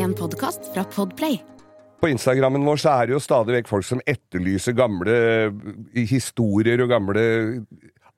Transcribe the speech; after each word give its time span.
En 0.00 0.14
podkast 0.16 0.70
fra 0.72 0.80
Podplay. 0.88 1.34
På 2.00 2.08
Instagrammen 2.08 2.62
vår 2.64 2.78
så 2.80 2.92
er 2.94 3.08
det 3.10 3.12
jo 3.18 3.20
stadig 3.20 3.58
vekk 3.58 3.66
folk 3.68 3.84
som 3.84 4.00
etterlyser 4.08 4.72
gamle 4.72 5.16
eh, 5.44 6.06
historier 6.08 6.80
og 6.80 6.88
gamle 6.88 7.24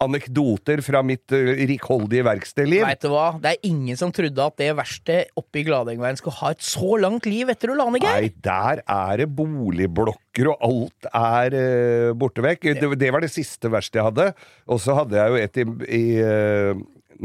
anekdoter 0.03 0.79
fra 0.87 1.01
mitt 1.07 1.35
eh, 1.35 1.65
rikholdige 1.67 2.23
verkstedliv. 2.29 2.85
Vet 2.87 3.03
du 3.03 3.11
hva? 3.11 3.33
Det 3.43 3.57
er 3.57 3.67
ingen 3.67 3.99
som 3.99 4.15
trodde 4.15 4.47
at 4.47 4.63
det 4.63 4.71
verkstedet 4.79 5.35
oppe 5.43 5.59
i 5.59 5.67
Gladengveien 5.67 6.23
skulle 6.23 6.39
ha 6.39 6.53
et 6.55 6.63
så 6.63 7.01
langt 7.03 7.27
liv 7.27 7.51
etter 7.51 7.73
du 7.73 7.77
la 7.81 7.89
ned, 7.91 8.07
Geir. 8.07 8.29
Nei, 8.29 8.31
der 8.47 8.85
er 8.87 9.25
det 9.25 9.29
boligblokker, 9.43 10.55
og 10.55 10.65
alt 10.71 11.11
er 11.11 11.59
uh, 11.59 12.15
borte 12.23 12.47
vekk. 12.47 12.71
Det, 12.79 12.95
det 13.03 13.11
var 13.11 13.27
det 13.27 13.35
siste 13.35 13.75
verste 13.75 13.99
jeg 13.99 14.07
hadde. 14.13 14.31
Og 14.71 14.83
så 14.87 15.03
hadde 15.03 15.19
jeg 15.19 15.35
jo 15.35 15.43
et 15.43 15.63
i, 15.65 15.69
i, 15.99 16.07
uh, 16.23 16.83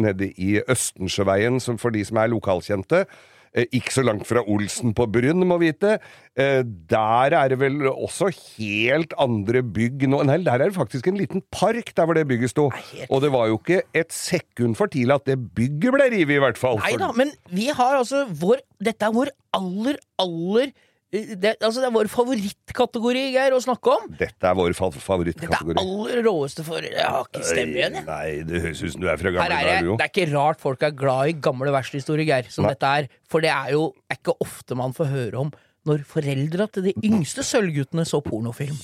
nede 0.09 0.33
i 0.33 0.57
Østensjøveien, 0.65 1.61
som 1.61 1.77
for 1.77 1.93
de 1.93 2.01
som 2.09 2.25
er 2.25 2.33
lokalkjente. 2.33 3.05
Eh, 3.53 3.65
Ikke 3.77 3.93
så 3.93 4.03
langt 4.05 4.25
fra 4.27 4.43
Olsen 4.47 4.93
på 4.97 5.05
Bryn, 5.11 5.43
må 5.47 5.57
vite. 5.61 5.97
Eh, 6.37 6.63
Der 6.89 7.33
er 7.37 7.49
det 7.49 7.59
vel 7.59 7.81
også 7.89 8.29
helt 8.57 9.13
andre 9.17 9.61
bygg 9.63 10.07
nå. 10.09 10.23
Nei, 10.27 10.37
der 10.45 10.59
er 10.61 10.69
det 10.69 10.75
faktisk 10.77 11.07
en 11.07 11.17
liten 11.19 11.43
park 11.51 11.93
der 11.95 12.05
hvor 12.05 12.17
det 12.17 12.27
bygget 12.29 12.51
sto. 12.53 12.67
Og 13.09 13.21
det 13.23 13.31
var 13.33 13.47
jo 13.51 13.57
ikke 13.61 13.81
et 13.97 14.11
sekund 14.13 14.75
for 14.77 14.87
tidlig 14.91 15.15
at 15.15 15.25
det 15.25 15.37
bygget 15.55 15.93
ble 15.95 16.09
revet, 16.13 16.35
i 16.37 16.43
hvert 16.43 16.57
fall. 16.59 16.79
Nei 16.83 16.95
da, 16.99 17.11
men 17.15 17.31
vi 17.51 17.69
har 17.73 17.97
altså 18.01 18.25
vår 18.29 18.61
Dette 18.83 19.07
er 19.07 19.15
vår 19.15 19.31
aller, 19.57 19.97
aller 20.21 20.69
det, 21.11 21.53
altså 21.63 21.79
det 21.79 21.87
er 21.87 21.93
vår 21.95 22.09
favorittkategori, 22.11 23.21
Geir, 23.31 23.53
å 23.55 23.61
snakke 23.63 23.93
om. 23.93 24.07
Dette 24.19 24.49
er 24.49 24.57
vår 24.59 24.73
fa- 24.75 24.89
Dette 24.91 25.47
er 25.47 25.79
aller 25.79 26.21
råeste 26.25 26.65
for 26.67 26.83
Jeg 26.83 26.99
har 26.99 27.23
ikke 27.29 27.43
stemme 27.47 27.77
igjen, 27.79 27.95
jeg. 28.01 28.05
Nei, 28.09 28.43
det 28.49 28.61
høres 28.65 28.83
ut 28.83 28.91
som 28.97 29.01
du 29.05 29.07
er 29.07 29.17
fra 29.21 29.31
gamle 29.31 29.45
er 29.45 29.55
det, 29.55 29.69
dager, 29.71 29.85
jo. 29.87 29.95
det 30.01 30.07
er 30.09 30.11
ikke 30.13 30.27
rart 30.35 30.59
folk 30.61 30.83
er 30.83 30.91
glad 30.99 31.31
i 31.31 31.37
gamle 31.47 31.71
verkstedhistorier, 31.71 32.27
Geir, 32.27 32.51
som 32.51 32.67
Nei. 32.67 32.73
dette 32.75 32.91
er. 32.99 33.07
For 33.31 33.39
det 33.45 33.53
er 33.55 33.71
jo 33.77 33.85
er 34.11 34.19
ikke 34.19 34.35
ofte 34.43 34.75
man 34.75 34.91
får 34.97 35.13
høre 35.15 35.45
om 35.47 35.53
når 35.87 36.03
foreldra 36.03 36.67
til 36.75 36.89
de 36.89 36.93
yngste 37.07 37.45
sølvguttene 37.47 38.03
så 38.05 38.19
pornofilm. 38.25 38.75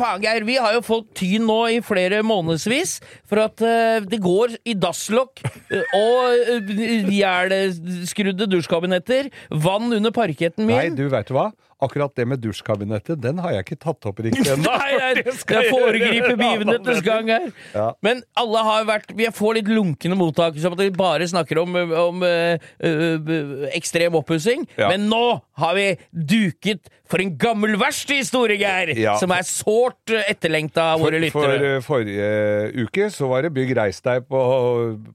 Faen, 0.00 0.24
Geir. 0.24 0.46
Vi 0.48 0.56
har 0.60 0.74
jo 0.76 0.82
fått 0.84 1.10
tyn 1.20 1.46
nå 1.48 1.58
i 1.76 1.80
flere 1.84 2.22
månedsvis 2.26 2.98
for 3.28 3.42
at 3.44 3.60
uh, 3.64 4.00
det 4.04 4.20
går 4.22 4.56
i 4.68 4.76
dasslokk 4.78 5.42
eh, 5.44 5.96
og 5.96 6.54
uh, 6.56 7.10
jævlskrudde 7.14 8.48
dusjkabinetter, 8.50 9.30
vann 9.50 9.90
under 9.92 10.14
parketten 10.14 10.66
min. 10.66 10.78
Nei, 10.78 10.94
du 10.96 11.08
vet 11.12 11.28
du 11.28 11.36
hva? 11.36 11.50
Akkurat 11.80 12.12
det 12.16 12.26
med 12.28 12.40
dusjkabinettet, 12.44 13.20
den 13.22 13.38
har 13.40 13.54
jeg 13.56 13.64
ikke 13.66 13.78
tatt 13.86 14.06
opp 14.10 14.20
riktig 14.24 14.44
ennå. 14.52 14.68
Nei, 14.68 14.90
jeg, 14.94 15.24
jeg 15.32 15.70
foregriper 15.72 16.36
begivenhetenes 16.36 17.02
gang. 17.06 17.30
her. 17.32 17.46
Ja. 17.74 17.86
Men 18.04 18.22
alle 18.40 18.64
har 18.66 18.86
vært 18.88 19.14
Vi 19.16 19.28
får 19.34 19.60
litt 19.60 19.70
lunkne 19.72 20.18
mottakelse 20.18 20.68
om 20.70 20.76
at 20.76 20.82
vi 20.84 20.90
bare 20.96 21.28
snakker 21.30 21.62
om, 21.62 21.76
om 21.76 22.24
øh, 22.26 22.70
øh, 22.84 23.68
ekstrem 23.74 24.16
oppussing. 24.20 24.66
Ja. 24.78 24.90
Men 24.92 25.08
nå 25.10 25.22
har 25.60 25.76
vi 25.78 25.86
duket 26.12 26.90
for 27.10 27.22
en 27.22 27.32
gammel 27.40 27.74
verkstedhistorie, 27.80 28.58
Geir! 28.60 28.92
Ja. 29.00 29.16
Som 29.18 29.32
er 29.34 29.42
sårt 29.48 30.12
etterlengta 30.20 30.92
av 30.94 31.02
våre 31.02 31.18
våre 31.18 31.30
for 31.34 31.48
lyttere. 31.50 31.70
eh, 31.76 31.82
forrige 31.82 32.84
uke 32.86 33.08
så 33.10 33.26
var 33.30 33.42
det 33.46 33.50
Bygg 33.56 33.72
reis 33.78 33.98
deg 34.04 34.28
på, 34.30 34.40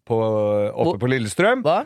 på, 0.07 0.17
oppe 0.75 0.97
på 1.01 1.09
Lillestrøm. 1.13 1.63
Hva? 1.65 1.83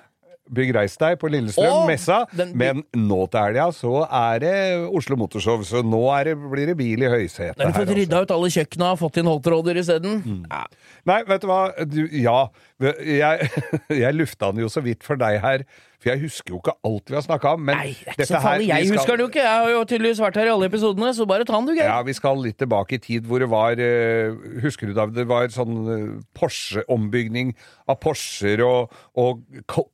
Bygg 0.51 0.71
reis 0.73 0.95
deg 0.97 1.19
på 1.21 1.29
Lillestrøm, 1.29 1.83
Åh, 1.83 1.87
messa. 1.87 2.25
den- 2.35 2.55
Men 2.57 2.83
nå 2.97 3.29
til 3.29 3.39
helga 3.39 3.67
så 3.75 4.07
er 4.09 4.39
det 4.39 4.55
Oslo 4.97 5.15
Motorshow, 5.15 5.61
så 5.63 5.83
nå 5.85 6.01
det, 6.25 6.35
blir 6.37 6.65
det 6.71 6.77
bil 6.77 7.03
i 7.03 7.09
høysetet 7.11 7.59
har 7.61 7.71
du 7.71 7.77
fått 7.77 7.87
Altså. 7.87 7.97
rydda 7.99 8.21
ut 8.23 8.31
alle 8.31 8.49
kjøkkena 8.55 8.91
og 8.93 8.99
fått 8.99 9.17
inn 9.21 9.25
holdtråder 9.29 9.77
isteden. 9.77 10.23
Mm. 10.25 10.45
Ja. 10.49 10.63
Nei, 11.05 11.19
vet 11.23 11.41
du 11.41 11.47
hva? 11.47 11.61
Du, 11.85 12.01
ja. 12.11 12.47
Jeg, 12.81 13.49
jeg 13.89 14.15
lufta 14.15 14.51
den 14.51 14.61
jo 14.65 14.67
så 14.73 14.81
vidt 14.81 15.03
for 15.03 15.15
deg 15.21 15.39
her, 15.41 15.65
for 15.99 16.09
jeg 16.13 16.21
husker 16.21 16.53
jo 16.53 16.59
ikke 16.61 16.73
alt 16.87 17.09
vi 17.11 17.15
har 17.17 17.23
snakka 17.25 17.53
om. 17.57 17.65
Men 17.67 17.75
Nei, 17.77 17.89
det 17.91 18.07
er 18.07 18.15
ikke 18.15 18.27
så 18.29 18.37
her- 18.39 18.45
farlig. 18.45 18.67
Jeg 18.69 18.85
skal- 18.87 18.97
husker 18.97 19.11
den 19.17 19.19
jo 19.25 19.27
ikke. 19.29 19.43
Jeg 19.43 19.59
har 19.63 19.69
jo 19.73 19.81
tydeligvis 19.85 20.21
vært 20.23 20.35
her 20.39 20.45
i 20.47 20.53
alle 20.53 20.69
episodene, 20.69 21.09
så 21.17 21.27
bare 21.27 21.45
ta 21.45 21.53
den, 21.57 21.65
du, 21.67 21.73
Geir. 21.75 21.89
Ja, 21.91 22.01
vi 22.03 22.13
skal 22.13 22.37
litt 22.39 22.57
tilbake 22.57 22.93
i 22.95 23.01
tid 23.03 23.27
hvor 23.27 23.39
det 23.43 23.49
var 23.51 23.71
eh, 23.79 24.31
Husker 24.63 24.87
du 24.87 24.93
da 24.95 25.05
det 25.11 25.27
var 25.27 25.47
sånn 25.51 25.75
eh, 25.91 26.23
Porsche-ombygging 26.39 27.53
av 27.89 27.99
Porscher 28.03 28.61
og, 28.65 28.93
og 29.19 29.41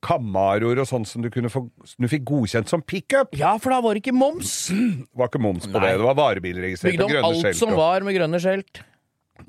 Camaroer 0.04 0.80
og 0.82 0.88
sånn 0.88 1.06
som 1.08 1.22
du 1.24 1.30
kunne 1.32 1.50
få 1.52 1.64
du 1.98 2.08
fikk 2.10 2.24
godkjent 2.28 2.68
som 2.70 2.82
pickup? 2.82 3.34
Ja, 3.38 3.56
for 3.58 3.70
da 3.74 3.80
var 3.84 3.94
det 3.96 4.04
ikke 4.04 4.14
moms. 4.16 4.68
Det 4.70 5.06
var 5.18 5.30
ikke 5.30 5.42
moms 5.42 5.66
på 5.66 5.78
Nei. 5.80 5.86
det. 5.88 5.96
Det 6.00 6.06
var 6.08 6.18
varebilregistrert 6.20 6.92
Bygde 6.96 7.08
og 7.08 7.16
om 7.16 7.30
alt 7.46 7.56
som 7.58 7.74
var 7.76 8.06
med 8.06 8.16
grønne 8.18 8.40
skjelt. 8.42 8.82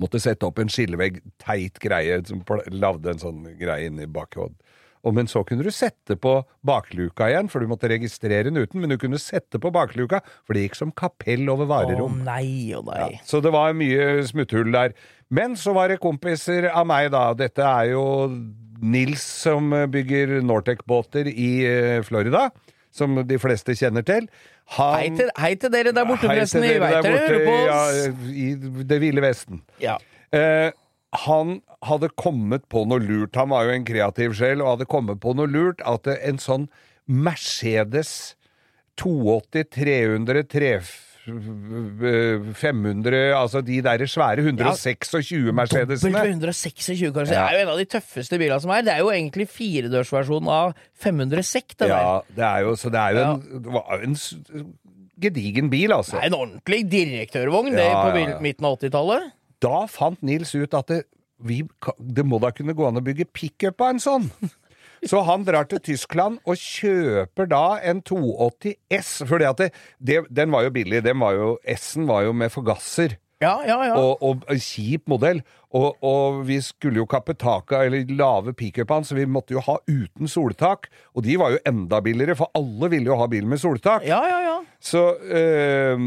Måtte 0.02 0.20
sette 0.20 0.44
opp 0.44 0.58
en 0.60 0.68
skillevegg, 0.72 1.22
teit 1.40 1.78
greie, 1.80 2.18
som 2.28 2.42
lagde 2.76 3.14
en 3.14 3.22
sånn 3.22 3.46
greie 3.60 3.88
inni 3.88 4.06
bakhodet. 4.12 4.58
Og 5.06 5.14
men 5.14 5.28
så 5.30 5.44
kunne 5.48 5.64
du 5.64 5.72
sette 5.72 6.16
på 6.20 6.34
bakluka 6.66 7.28
igjen, 7.30 7.50
for 7.52 7.60
du 7.62 7.68
måtte 7.70 7.90
registrere 7.92 8.48
den 8.50 8.58
uten, 8.58 8.82
men 8.82 8.90
du 8.90 8.98
kunne 8.98 9.20
sette 9.22 9.60
på 9.62 9.72
bakluka, 9.72 10.22
for 10.46 10.54
det 10.58 10.66
gikk 10.68 10.76
som 10.80 10.92
kapell 10.92 11.48
over 11.54 11.68
Å 11.68 11.72
varerom. 11.74 12.22
nei 12.26 12.74
å 12.76 12.82
nei. 12.88 12.98
Ja, 13.18 13.24
så 13.28 13.42
det 13.44 13.52
var 13.56 13.74
mye 13.78 14.24
smutthull 14.28 14.72
der. 14.74 14.94
Men 15.30 15.56
så 15.60 15.74
var 15.76 15.90
det 15.92 16.00
kompiser 16.04 16.70
av 16.72 16.88
meg, 16.88 17.12
da. 17.12 17.34
Dette 17.38 17.62
er 17.68 17.92
jo 17.94 18.06
Nils 18.82 19.24
som 19.24 19.72
bygger 19.92 20.38
Nortec-båter 20.46 21.28
i 21.32 21.52
eh, 21.66 22.02
Florida, 22.06 22.50
som 22.94 23.16
de 23.28 23.38
fleste 23.42 23.74
kjenner 23.78 24.06
til. 24.06 24.28
Han, 24.78 24.96
Hei 25.00 25.10
til, 25.16 25.30
hei 25.40 25.54
til 25.56 25.72
dere 25.72 25.94
der 25.96 26.06
borte, 26.10 26.28
forresten. 26.28 26.62
Vi 26.66 26.76
veit 26.82 26.98
dere 27.06 27.22
hører 27.24 27.46
på 27.46 27.56
oss. 27.56 27.70
Ja, 27.70 28.34
I 28.34 28.84
det 28.90 28.98
ville 29.02 29.24
vesten. 29.24 29.62
Ja. 29.82 29.96
Eh, 30.36 30.70
han 31.26 31.60
hadde 31.88 32.10
kommet 32.20 32.68
på 32.70 32.84
noe 32.90 33.02
lurt. 33.02 33.36
Han 33.40 33.50
var 33.54 33.66
jo 33.68 33.76
en 33.78 33.86
kreativ 33.88 34.36
sjel 34.38 34.62
og 34.64 34.76
hadde 34.76 34.90
kommet 34.90 35.22
på 35.24 35.34
noe 35.38 35.50
lurt. 35.50 35.82
At 35.88 36.08
en 36.18 36.40
sånn 36.42 36.68
Mercedes 37.08 38.36
280 39.02 39.68
300 39.78 40.44
3, 40.52 40.72
500 41.28 43.18
Altså 43.36 43.62
de 43.66 43.82
der 43.84 44.04
svære 44.10 44.44
126 44.46 45.52
Mercedesene. 45.56 46.12
Dobbelt 46.14 46.24
med 46.24 46.34
126 46.38 47.12
kanskje. 47.16 47.34
Det 47.34 47.40
er 47.42 47.56
jo 47.58 47.64
en 47.66 47.72
av 47.74 47.82
de 47.82 47.88
tøffeste 47.92 48.40
bilene 48.40 48.60
som 48.64 48.74
er. 48.76 48.86
Det 48.88 48.94
er 48.96 49.02
jo 49.04 49.12
egentlig 49.14 49.48
firedørsversjonen 49.52 50.52
av 50.54 50.76
500 51.04 51.44
sekk, 51.48 51.76
det 51.78 51.90
Ja, 51.92 52.02
der. 52.02 52.36
det 52.38 52.46
er 52.48 52.68
jo, 52.68 52.76
så 52.80 52.92
det 52.94 53.02
er 53.02 53.18
jo 53.18 53.26
en, 53.26 53.64
var 53.76 53.98
jo 53.98 54.08
en 54.08 54.16
gedigen 55.18 55.70
bil, 55.74 55.92
altså. 55.92 56.16
Det 56.18 56.24
er 56.28 56.32
en 56.32 56.40
ordentlig 56.42 56.82
direktørvogn 56.92 57.74
det 57.76 57.86
Ja, 57.88 58.04
på 58.06 58.22
ja, 58.22 58.40
midten 58.44 58.66
av 58.70 58.78
80-tallet. 58.80 59.32
Da 59.64 59.86
fant 59.90 60.22
Nils 60.26 60.54
ut 60.56 60.76
at 60.78 60.90
det, 60.92 61.04
vi, 61.38 61.64
det 61.98 62.26
må 62.26 62.40
da 62.42 62.52
kunne 62.56 62.76
gå 62.78 62.88
an 62.88 63.00
å 63.00 63.06
bygge 63.06 63.30
pickup 63.34 63.82
av 63.82 63.96
en 63.96 64.02
sånn. 64.04 64.32
Så 65.10 65.22
han 65.28 65.44
drar 65.46 65.68
til 65.70 65.82
Tyskland 65.84 66.40
og 66.48 66.58
kjøper 66.58 67.50
da 67.52 67.78
en 67.86 68.02
280 68.02 68.78
S, 68.98 69.12
det, 70.02 70.24
den 70.26 70.54
var 70.54 70.66
jo 70.66 70.74
billig. 70.74 71.04
Den 71.06 71.22
S-en 71.22 72.08
var 72.10 72.26
jo 72.26 72.34
med 72.34 72.54
forgasser. 72.54 73.18
Ja, 73.44 73.60
ja, 73.68 73.76
ja. 73.86 73.94
Og, 74.02 74.24
og 74.26 74.46
en 74.50 74.60
kjip 74.64 75.04
modell. 75.12 75.44
Og, 75.78 75.98
og 76.02 76.40
vi 76.48 76.56
skulle 76.64 77.02
jo 77.02 77.06
kappe 77.10 77.36
taket, 77.38 77.84
eller 77.86 78.10
lave 78.18 78.54
pickupene, 78.58 79.06
så 79.06 79.18
vi 79.18 79.26
måtte 79.30 79.54
jo 79.54 79.62
ha 79.66 79.76
uten 79.86 80.32
soltak. 80.32 80.88
Og 81.14 81.26
de 81.28 81.36
var 81.38 81.54
jo 81.54 81.60
enda 81.70 82.00
billigere, 82.02 82.38
for 82.40 82.50
alle 82.58 82.90
ville 82.96 83.12
jo 83.12 83.18
ha 83.20 83.28
bil 83.30 83.46
med 83.46 83.62
soltak. 83.62 84.08
ja, 84.08 84.22
ja, 84.32 84.40
ja. 84.48 84.56
Så, 84.80 85.02
øh, 85.26 86.02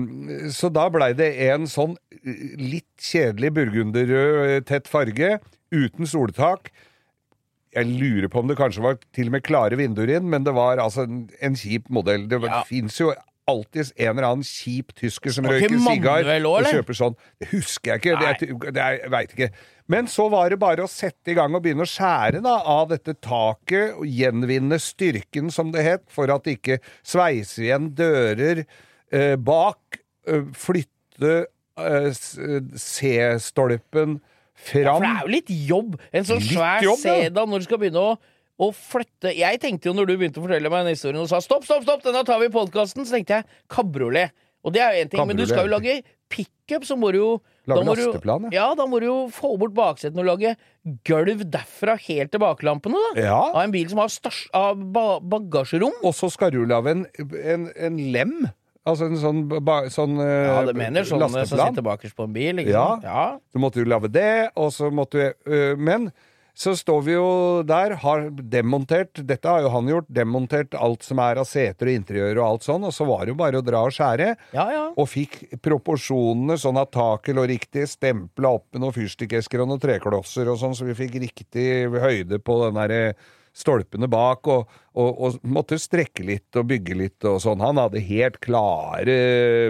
så 0.55 0.69
da 0.71 0.85
blei 0.95 1.11
det 1.19 1.33
en 1.51 1.65
sånn 1.71 1.97
eh, 2.23 2.43
litt 2.59 2.87
kjedelig 3.03 3.51
burgunderrød, 3.57 4.37
eh, 4.47 4.61
tett 4.67 4.87
farge, 4.91 5.37
uten 5.75 6.07
soltak. 6.07 6.71
Jeg 7.75 7.87
lurer 7.87 8.27
på 8.31 8.41
om 8.43 8.49
det 8.51 8.57
kanskje 8.59 8.83
var 8.83 8.97
til 9.15 9.29
og 9.31 9.37
med 9.37 9.45
klare 9.47 9.79
vinduer 9.79 10.11
inn, 10.17 10.27
men 10.31 10.47
det 10.47 10.55
var 10.57 10.79
altså 10.83 11.05
en, 11.07 11.25
en 11.43 11.59
kjip 11.59 11.91
modell. 11.95 12.27
Det 12.31 12.41
Ja. 12.47 12.63
fins 12.67 12.99
jo 12.99 13.13
alltid 13.51 13.91
en 13.97 14.13
eller 14.15 14.27
annen 14.31 14.47
kjip 14.47 14.95
tysker 14.99 15.35
som 15.37 15.47
røyker 15.51 15.77
sigar 15.85 16.31
og 16.49 16.69
kjøper 16.71 16.99
sånn. 17.03 17.17
Det 17.43 17.51
husker 17.53 17.93
jeg 17.95 18.03
ikke. 18.03 18.17
Det, 18.21 18.31
er- 18.31 18.73
det 18.79 18.83
er, 18.87 18.99
jeg 19.05 19.13
veit 19.17 19.35
ikke. 19.37 19.51
Men 19.91 20.07
så 20.07 20.29
var 20.31 20.53
det 20.53 20.61
bare 20.63 20.85
å 20.87 20.91
sette 20.91 21.33
i 21.33 21.35
gang 21.35 21.55
og 21.59 21.65
begynne 21.65 21.83
å 21.83 21.91
skjære 21.91 22.41
da, 22.45 22.53
av 22.71 22.89
dette 22.93 23.17
taket, 23.27 23.97
og 23.99 24.07
gjenvinne 24.07 24.79
styrken, 24.79 25.51
som 25.51 25.73
det 25.75 25.83
het, 25.83 26.05
for 26.15 26.31
at 26.31 26.47
det 26.47 26.59
ikke 26.61 26.77
sveiser 27.03 27.65
igjen 27.67 27.89
dører 27.99 28.63
eh, 28.63 29.35
bak, 29.35 29.99
eh, 30.31 30.47
flytte 30.55 31.33
eh, 31.75 32.11
C-stolpen 32.79 34.21
For 34.55 34.85
fram. 34.85 35.03
det 35.03 35.11
er 35.11 35.25
jo 35.25 35.33
litt 35.35 35.51
jobb. 35.71 35.95
En 36.13 36.27
sånn 36.29 36.43
Litt 36.43 36.53
svær 36.55 36.85
jobb, 36.85 37.03
ja. 37.05 37.15
sedan 37.25 37.51
når 37.51 37.63
du 37.63 37.69
skal 37.71 37.81
begynne 37.83 38.03
å, 38.13 38.15
å 38.61 38.71
flytte 38.77 39.33
Jeg 39.33 39.61
tenkte 39.63 39.89
jo 39.89 39.95
når 39.97 40.11
du 40.11 40.15
begynte 40.21 40.41
å 40.43 40.45
fortelle 40.45 40.69
meg 40.69 40.83
denne 40.85 40.93
historien 40.97 41.23
og 41.23 41.31
sa 41.31 41.41
stopp, 41.41 41.65
stopp, 41.65 41.83
stopp, 41.87 42.03
denne 42.05 42.21
tar 42.29 42.41
vi 42.43 42.51
i 42.51 42.55
podkasten, 42.55 43.07
så 43.09 43.17
tenkte 43.17 43.41
jeg 43.41 43.49
kabriolet. 43.73 44.35
Og 44.61 44.75
det 44.75 44.83
er 44.85 44.93
jo 44.99 45.05
én 45.07 45.09
ting, 45.15 45.23
men 45.25 45.39
du 45.39 45.47
skal 45.49 45.65
jo 45.65 45.73
lage 45.73 45.95
pickup, 46.31 46.85
så 46.85 46.95
må 47.01 47.09
du 47.15 47.19
jo 47.23 47.31
Lage 47.71 47.85
må 47.87 47.95
du, 47.97 48.03
lasteplan, 48.11 48.49
ja. 48.51 48.53
ja, 48.59 48.67
da 48.77 48.85
må 48.91 48.99
du 49.01 49.07
jo 49.07 49.17
få 49.33 49.55
bort 49.61 49.73
baksetene 49.77 50.21
og 50.21 50.29
lage 50.29 50.53
gulv 51.07 51.45
derfra 51.53 51.95
helt 52.05 52.33
til 52.35 52.43
baklampene, 52.43 53.01
da. 53.15 53.25
Ja. 53.31 53.39
Av 53.55 53.61
en 53.65 53.73
bil 53.73 53.89
som 53.89 54.01
har 54.03 54.11
stars, 54.13 54.43
av 54.57 54.81
ba 54.93 55.05
bagasjerom. 55.23 55.97
Og 56.05 56.13
så 56.17 56.29
skal 56.33 56.53
du 56.55 56.61
lage 56.69 56.93
en, 56.93 57.05
en, 57.41 57.69
en 57.77 58.01
lem. 58.13 58.35
Altså 58.89 59.09
en 59.11 59.19
sånn, 59.21 59.43
ba, 59.65 59.83
sånn 59.93 60.17
eh, 60.25 60.49
Ja, 60.49 60.61
det 60.67 60.75
mener 60.79 61.05
sånn 61.09 61.21
som 61.21 61.37
lasteplan. 61.37 61.73
sitter 61.75 61.85
bakerst 61.87 62.17
på 62.17 62.25
en 62.29 62.33
bil. 62.37 62.63
Ikke 62.63 62.73
Ja. 62.75 62.87
sant? 62.97 63.05
ja. 63.09 63.25
Så 63.53 63.61
måtte 63.63 63.81
du 63.85 63.89
lage 63.93 64.09
det, 64.13 64.31
og 64.57 64.73
så 64.77 64.89
måtte 64.93 65.21
du 65.21 65.53
øh, 65.53 65.77
Men 65.81 66.11
så 66.61 66.75
står 66.77 67.05
vi 67.07 67.15
jo 67.15 67.29
der, 67.65 67.95
har 68.03 68.27
demontert 68.53 69.23
Dette 69.25 69.49
har 69.49 69.65
jo 69.65 69.73
han 69.73 69.89
gjort. 69.89 70.11
Demontert 70.13 70.77
alt 70.77 71.07
som 71.07 71.23
er 71.25 71.41
av 71.41 71.49
seter 71.49 71.89
og 71.89 71.97
interiør 71.97 72.43
og 72.43 72.47
alt 72.47 72.69
sånn, 72.69 72.85
og 72.85 72.93
så 72.93 73.07
var 73.09 73.25
det 73.25 73.33
jo 73.33 73.39
bare 73.41 73.63
å 73.63 73.65
dra 73.65 73.81
og 73.89 73.97
skjære. 73.97 74.35
Ja, 74.53 74.67
ja. 74.75 74.85
Og 75.01 75.09
fikk 75.09 75.41
proporsjonene 75.65 76.59
sånn 76.61 76.81
at 76.81 76.93
taket 76.93 77.39
lå 77.39 77.47
riktig, 77.49 77.87
stempla 77.89 78.53
opp 78.59 78.69
med 78.75 78.85
noen 78.85 78.97
fyrstikkesker 78.97 79.65
og 79.65 79.71
noen 79.73 79.81
treklosser 79.81 80.53
og 80.53 80.61
sånn, 80.61 80.77
så 80.77 80.89
vi 80.91 80.99
fikk 80.99 81.17
riktig 81.25 81.69
høyde 81.97 82.43
på 82.45 82.61
den 82.67 82.77
derre 82.77 83.05
stolpene 83.57 84.07
bak, 84.11 84.47
og, 84.51 84.69
og, 85.01 85.09
og 85.11 85.49
måtte 85.49 85.79
strekke 85.81 86.25
litt 86.27 86.59
og 86.59 86.69
bygge 86.71 86.97
litt 86.99 87.27
og 87.29 87.41
sånn. 87.43 87.63
Han 87.65 87.81
hadde 87.81 88.03
helt 88.07 88.39
klare 88.45 89.17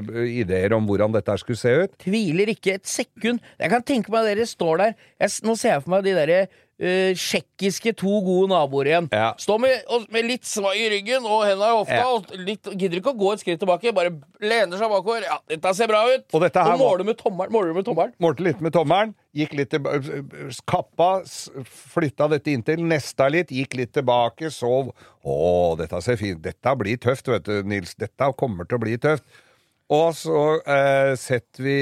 øh, 0.00 0.24
ideer 0.26 0.74
om 0.76 0.88
hvordan 0.88 1.14
dette 1.16 1.38
skulle 1.40 1.60
se 1.60 1.76
ut. 1.84 1.94
Tviler 2.02 2.52
ikke 2.52 2.76
et 2.76 2.90
sekund. 2.90 3.40
Jeg 3.60 3.72
kan 3.72 3.86
tenke 3.86 4.12
meg 4.12 4.26
at 4.26 4.34
dere 4.34 4.50
står 4.50 4.82
der. 4.82 4.98
Jeg, 5.22 5.38
nå 5.46 5.56
ser 5.56 5.76
jeg 5.76 5.86
for 5.86 5.94
meg 5.94 6.04
de 6.06 6.18
derre 6.18 6.42
eh, 6.80 7.12
tsjekkiske 7.14 7.92
to 8.00 8.14
gode 8.24 8.48
naboer 8.50 8.88
igjen. 8.88 9.08
Ja. 9.12 9.34
Stå 9.38 9.58
med, 9.60 9.82
og, 9.92 10.06
med 10.10 10.24
litt 10.26 10.48
svai 10.48 10.72
i 10.80 10.88
ryggen 10.94 11.26
og 11.28 11.44
henda 11.44 11.68
i 11.68 11.76
hofta. 11.76 11.98
Ja. 12.00 12.06
Og 12.16 12.32
litt, 12.46 12.64
gidder 12.72 12.98
ikke 13.02 13.12
å 13.12 13.18
gå 13.20 13.32
et 13.36 13.42
skritt 13.44 13.60
tilbake, 13.60 13.92
bare 13.96 14.14
lener 14.40 14.80
seg 14.80 14.90
bakover. 14.90 15.26
Ja, 15.28 15.36
dette 15.52 15.74
ser 15.76 15.90
bra 15.92 16.02
ut. 16.08 16.24
Og 16.32 16.40
var- 16.48 16.78
måler 16.80 17.04
med 17.10 17.18
tommelen. 17.20 17.52
Måler 17.52 17.74
med 17.76 17.84
tommelen. 17.86 18.14
Målte 18.24 18.46
litt 18.48 18.60
med 18.64 18.72
tommelen, 18.72 19.14
gikk 19.36 19.52
litt 19.60 19.70
tilbake, 19.70 20.24
kappa, 20.66 21.10
s- 21.28 21.50
flytta 21.94 22.28
dette 22.32 22.50
inntil, 22.50 22.80
nesta 22.88 23.28
litt, 23.30 23.52
gikk 23.54 23.76
litt 23.78 23.92
tilbake, 23.92 24.50
sov. 24.50 24.90
Å, 25.24 25.76
dette 25.78 26.00
ser 26.02 26.16
fint 26.16 26.40
Dette 26.42 26.72
blir 26.80 26.96
tøft, 26.96 27.28
vet 27.28 27.44
du, 27.44 27.62
Nils. 27.62 27.94
Dette 28.00 28.32
kommer 28.40 28.64
til 28.66 28.78
å 28.78 28.84
bli 28.86 28.96
tøft. 28.96 29.24
Og 29.90 30.12
så 30.14 30.60
eh, 30.70 31.16
setter 31.18 31.64
vi 31.66 31.76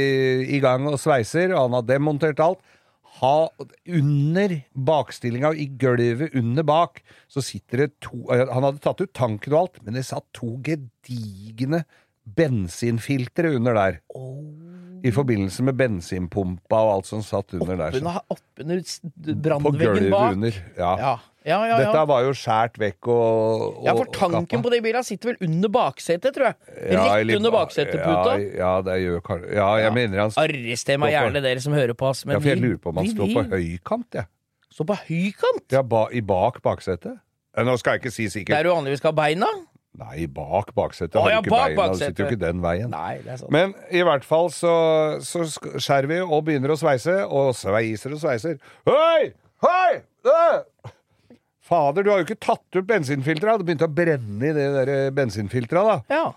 i 0.56 0.60
gang 0.64 0.86
og 0.88 0.96
sveiser, 0.98 1.52
og 1.52 1.66
han 1.66 1.74
har 1.76 1.82
demontert 1.90 2.40
alt. 2.40 2.58
Ha, 3.18 3.48
under 3.98 4.52
bakstillinga, 4.74 5.50
i 5.58 5.66
gulvet 5.80 6.36
under 6.38 6.66
bak, 6.66 7.00
så 7.26 7.42
sitter 7.42 7.82
det 7.82 7.88
to 8.04 8.20
eh, 8.34 8.44
Han 8.52 8.66
hadde 8.66 8.82
tatt 8.84 9.00
ut 9.02 9.14
tanken 9.16 9.56
og 9.56 9.60
alt, 9.64 9.80
men 9.82 9.98
det 9.98 10.06
satt 10.06 10.28
to 10.36 10.54
gedigne 10.66 11.82
bensinfiltre 12.38 13.54
under 13.56 13.74
der. 13.78 14.00
I 15.04 15.12
forbindelse 15.14 15.64
med 15.66 15.76
bensinpumpa 15.78 16.78
og 16.84 16.92
alt 16.98 17.08
som 17.10 17.22
satt 17.22 17.54
under 17.58 17.76
der. 17.78 17.98
Oppunder, 18.28 18.80
oppunder 18.82 19.42
brannveggen 19.44 20.08
bak. 20.12 20.32
under. 20.36 20.62
Ja. 20.78 20.92
Ja, 20.98 21.18
ja, 21.48 21.58
ja. 21.70 21.76
Dette 21.80 22.00
var 22.10 22.24
jo 22.26 22.32
skjært 22.36 22.76
vekk 22.80 23.08
og, 23.08 23.62
og 23.78 23.86
ja, 23.86 23.94
for 23.96 24.10
tanken 24.12 24.64
på 24.64 24.72
de 24.74 24.80
bilene 24.84 25.06
sitter 25.06 25.30
vel 25.32 25.46
under 25.48 25.70
baksetet, 25.72 26.34
tror 26.36 26.50
jeg. 26.50 26.58
Rett 26.92 27.32
under 27.38 27.54
bakseteputa. 27.54 28.34
Ja, 28.42 28.50
ja, 28.58 28.72
det 28.84 28.96
gjør 29.04 29.46
Ja, 29.54 29.68
jeg 29.86 29.94
mener 29.96 30.24
han 30.26 30.34
Arrester 30.42 31.00
meg 31.00 31.14
gjerne, 31.14 31.44
dere 31.46 31.62
som 31.64 31.76
hører 31.78 31.96
på 31.96 32.10
oss. 32.10 32.26
Men 32.26 32.36
ja, 32.36 32.42
for 32.42 32.52
jeg 32.52 32.60
lurer 32.64 32.82
på 32.82 32.92
om 32.92 33.00
han 33.00 33.08
står 33.14 33.32
på 33.32 33.46
høykant, 33.54 34.20
jeg. 34.20 34.28
Står 34.74 34.90
på 34.90 34.98
høykant? 35.06 35.64
Ja, 35.72 35.82
ba, 35.86 36.04
i 36.12 36.20
bak 36.20 36.60
baksetet. 36.64 37.16
Nå 37.58 37.74
skal 37.80 37.96
jeg 37.96 38.04
ikke 38.04 38.14
si 38.14 38.28
sikkert. 38.30 38.54
Der 38.54 38.68
du 38.68 38.74
vanligvis 38.74 39.00
skal 39.00 39.14
ha 39.14 39.18
beina? 39.18 39.48
Nei, 39.98 40.28
bak 40.30 40.70
baksetet. 40.76 41.16
Å, 41.18 41.24
har 41.24 41.32
ja, 41.32 41.40
du 41.42 41.48
ikke 41.48 41.56
bak 41.56 41.74
beina, 41.74 41.94
du 41.94 41.98
sitter 42.00 42.22
jo 42.22 42.28
ikke 42.30 42.40
den 42.40 42.62
veien. 42.62 42.90
Nei, 42.92 43.18
det 43.24 43.34
er 43.34 43.40
sant. 43.40 43.50
Men 43.54 43.74
i 43.90 44.04
hvert 44.06 44.26
fall 44.26 44.50
så, 44.54 44.72
så 45.26 45.42
skjærer 45.48 46.10
vi 46.10 46.20
og 46.22 46.44
begynner 46.46 46.74
å 46.74 46.78
sveise, 46.78 47.16
og 47.26 47.50
sveiser 47.58 48.14
og 48.14 48.22
sveiser. 48.22 48.58
Hei! 48.86 49.32
Hei! 49.64 50.02
Øh! 50.28 50.92
Fader, 51.68 52.04
du 52.04 52.12
har 52.12 52.22
jo 52.22 52.28
ikke 52.28 52.40
tatt 52.40 52.78
ut 52.78 52.86
bensinfilteret. 52.88 53.60
Det 53.60 53.66
begynte 53.68 53.88
å 53.88 53.92
brenne 53.92 54.52
i 54.52 54.54
det 54.56 54.68
der 54.76 54.92
bensinfilteret, 55.16 55.90
da. 55.90 56.20
ja. 56.20 56.28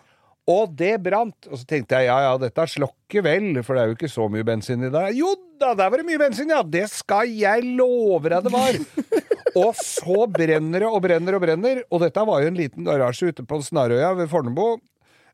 Og 0.50 0.74
det 0.74 0.96
brant. 1.06 1.38
Og 1.52 1.60
så 1.62 1.68
tenkte 1.70 2.00
jeg 2.00 2.10
ja, 2.10 2.18
ja, 2.26 2.32
dette 2.42 2.66
slokker 2.68 3.24
vel, 3.24 3.62
for 3.62 3.78
det 3.78 3.84
er 3.84 3.92
jo 3.92 3.98
ikke 4.00 4.10
så 4.12 4.26
mye 4.32 4.46
bensin 4.48 4.88
i 4.88 4.90
det. 4.92 5.04
Jo 5.16 5.36
da, 5.62 5.76
der 5.78 5.92
var 5.94 6.02
det 6.02 6.08
mye 6.08 6.20
bensin, 6.20 6.50
ja! 6.50 6.64
Det 6.66 6.88
skal 6.92 7.30
jeg 7.30 7.62
love 7.78 8.26
deg 8.26 8.48
det 8.48 8.54
var! 8.54 8.82
og 9.58 9.76
så 9.78 10.26
brenner 10.32 10.84
det 10.84 10.90
og 10.90 11.02
brenner 11.04 11.38
og 11.38 11.44
brenner. 11.44 11.84
Og 11.92 12.04
dette 12.04 12.24
var 12.28 12.42
jo 12.44 12.52
en 12.52 12.60
liten 12.60 12.88
garasje 12.88 13.32
ute 13.32 13.46
på 13.48 13.60
Snarøya 13.66 14.14
ved 14.20 14.32
Fornebu. 14.32 14.80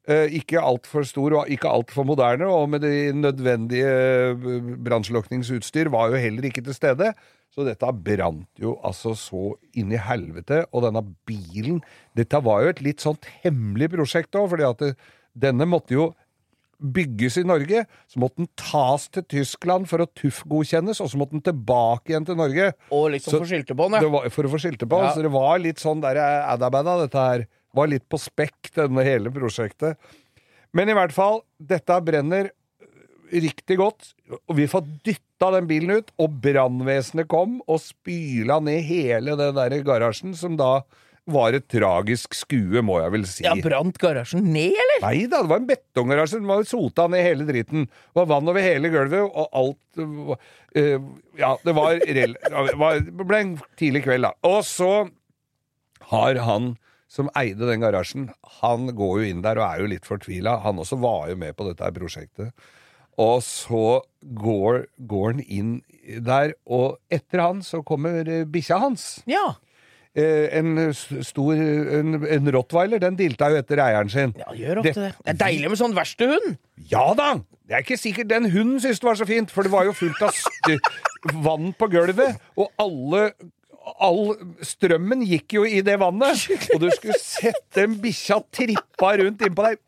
Eh, 0.08 0.38
ikke 0.40 0.62
altfor 0.64 1.04
stor 1.04 1.34
og 1.42 1.50
ikke 1.52 1.68
altfor 1.68 2.06
moderne, 2.08 2.48
og 2.48 2.69
med 2.72 2.86
det 2.86 3.12
nødvendige 3.18 3.90
eh, 3.92 4.69
brannslukningsutstyr 4.86 5.90
var 5.92 6.14
jo 6.14 6.22
heller 6.24 6.48
ikke 6.48 6.64
til 6.64 6.78
stede. 6.78 7.12
Så 7.52 7.66
dette 7.68 7.90
brant 8.06 8.62
jo 8.62 8.78
altså 8.86 9.12
så 9.18 9.50
inn 9.75 9.92
i 9.92 10.00
helvete. 10.00 10.64
Og 10.72 10.86
denne 10.88 11.04
bilen 11.28 11.81
Dette 12.16 12.40
var 12.46 12.64
jo 12.64 12.72
et 12.72 12.84
litt 12.86 13.04
sånt 13.04 13.28
hemmelig 13.44 13.92
prosjekt 13.94 14.38
òg, 14.40 14.48
fordi 14.54 14.66
at 14.68 14.81
det, 14.81 14.94
denne 15.38 15.68
måtte 15.69 15.94
jo 15.94 16.08
bygges 16.77 17.39
i 17.41 17.45
Norge. 17.47 17.83
Så 18.12 18.21
måtte 18.21 18.44
den 18.44 18.50
tas 18.59 19.07
til 19.13 19.25
Tyskland 19.29 19.89
for 19.89 20.03
å 20.03 20.09
TUF-godkjennes, 20.19 21.01
og 21.03 21.12
så 21.12 21.19
måtte 21.19 21.38
den 21.38 21.45
tilbake 21.50 22.13
igjen 22.13 22.27
til 22.27 22.38
Norge. 22.39 22.71
Og 22.94 23.09
liksom 23.15 23.35
Så 23.35 23.41
få 23.44 23.50
skiltebånd, 23.51 23.97
ja. 23.97 24.12
var, 24.13 24.29
for 24.33 24.47
å 24.47 24.53
få 24.53 24.62
skilte 24.62 24.89
på. 24.89 25.01
Ja. 25.03 25.13
Så 25.15 25.25
det 25.25 25.33
var 25.33 25.57
litt 25.63 25.81
sånn 25.83 26.03
der 26.03 26.19
adabada, 26.21 27.00
dette 27.03 27.25
her. 27.29 27.47
Var 27.77 27.91
litt 27.91 28.07
på 28.09 28.19
spekk, 28.21 28.71
denne 28.75 29.03
hele 29.06 29.33
prosjektet. 29.33 30.00
Men 30.75 30.89
i 30.91 30.95
hvert 30.97 31.13
fall, 31.15 31.41
dette 31.57 31.97
brenner 32.06 32.51
riktig 33.31 33.77
godt. 33.80 34.13
Og 34.47 34.57
vi 34.59 34.68
får 34.69 34.85
dytta 35.06 35.51
den 35.57 35.68
bilen 35.69 36.00
ut, 36.00 36.13
og 36.21 36.38
brannvesenet 36.44 37.30
kom 37.31 37.59
og 37.68 37.81
spyla 37.83 38.59
ned 38.63 38.85
hele 38.88 39.35
den 39.39 39.57
der 39.57 39.77
garasjen, 39.85 40.35
som 40.38 40.57
da 40.59 40.81
var 41.31 41.57
et 41.57 41.68
tragisk 41.71 42.35
skue, 42.38 42.81
må 42.85 43.00
jeg 43.01 43.13
vel 43.13 43.27
si. 43.29 43.44
Ja, 43.45 43.53
Brant 43.62 44.00
garasjen 44.01 44.47
ned, 44.53 44.77
eller? 44.83 45.03
Nei 45.03 45.27
da, 45.27 45.41
det 45.44 45.51
var 45.51 45.62
en 45.62 45.69
betonggarasje. 45.69 46.39
Den 46.41 46.50
var 46.50 46.65
sota 46.69 47.07
ned 47.12 47.25
hele 47.25 47.47
dritten. 47.50 47.85
Det 47.89 48.21
var 48.21 48.29
vann 48.31 48.51
over 48.51 48.63
hele 48.63 48.91
gulvet, 48.94 49.27
og 49.27 49.62
alt 49.62 50.01
uh, 50.01 51.07
Ja, 51.38 51.53
det 51.63 51.75
var, 51.77 52.01
det 52.07 52.75
var 52.79 53.00
Det 53.03 53.27
ble 53.27 53.44
en 53.44 53.56
tidlig 53.79 54.06
kveld, 54.07 54.27
da. 54.29 54.33
Og 54.47 54.62
så 54.68 54.91
har 56.12 56.44
han 56.47 56.75
som 57.12 57.30
eide 57.39 57.68
den 57.69 57.83
garasjen, 57.83 58.27
han 58.62 58.89
går 58.95 59.21
jo 59.21 59.27
inn 59.31 59.44
der 59.45 59.59
og 59.62 59.68
er 59.69 59.83
jo 59.83 59.91
litt 59.94 60.07
fortvila. 60.07 60.57
Han 60.65 60.81
også 60.83 61.00
var 61.00 61.30
jo 61.31 61.38
med 61.39 61.56
på 61.56 61.68
dette 61.69 61.91
prosjektet. 61.95 62.68
Og 63.18 63.39
så 63.45 64.01
går, 64.21 64.83
går 65.09 65.31
han 65.31 65.45
inn 65.47 65.71
der, 66.23 66.53
og 66.69 67.00
etter 67.12 67.41
han 67.41 67.63
så 67.65 67.81
kommer 67.85 68.27
eh, 68.30 68.45
bikkja 68.47 68.77
hans. 68.83 69.07
Ja. 69.30 69.56
Eh, 70.18 70.48
en 70.58 70.78
s- 70.90 71.12
stor 71.28 71.54
en, 71.54 72.16
en 72.26 72.47
rottweiler, 72.56 72.97
den 73.04 73.16
dilta 73.19 73.52
jo 73.54 73.59
etter 73.59 73.78
eieren 73.83 74.09
sin. 74.09 74.31
ja, 74.40 74.47
gjør 74.57 74.80
ofte 74.81 74.95
det. 75.04 75.12
Det 75.24 75.33
er 75.36 75.38
deilig 75.44 75.69
med 75.69 75.78
sånn 75.78 75.94
verkstedhund. 75.94 76.56
Ja 76.90 77.04
da! 77.14 77.36
Det 77.68 77.76
er 77.76 77.83
ikke 77.83 77.97
sikkert 78.00 78.30
den 78.31 78.47
hunden 78.50 78.80
syntes 78.80 79.02
det 79.04 79.07
var 79.09 79.19
så 79.19 79.28
fint, 79.30 79.52
for 79.54 79.68
det 79.68 79.71
var 79.76 79.86
jo 79.86 79.94
fullt 79.94 80.21
av 80.26 80.33
vann 81.47 81.69
på 81.78 81.90
gulvet, 81.92 82.40
og 82.57 82.71
alle 82.81 83.28
All 84.03 84.35
strømmen 84.65 85.21
gikk 85.27 85.56
jo 85.57 85.63
i 85.67 85.79
det 85.85 85.95
vannet, 86.01 86.44
og 86.75 86.81
du 86.83 86.87
skulle 86.94 87.15
sett 87.21 87.79
en 87.81 87.95
bikkja 88.01 88.39
trippa 88.53 89.13
rundt 89.21 89.44
innpå 89.47 89.65
deg. 89.65 89.79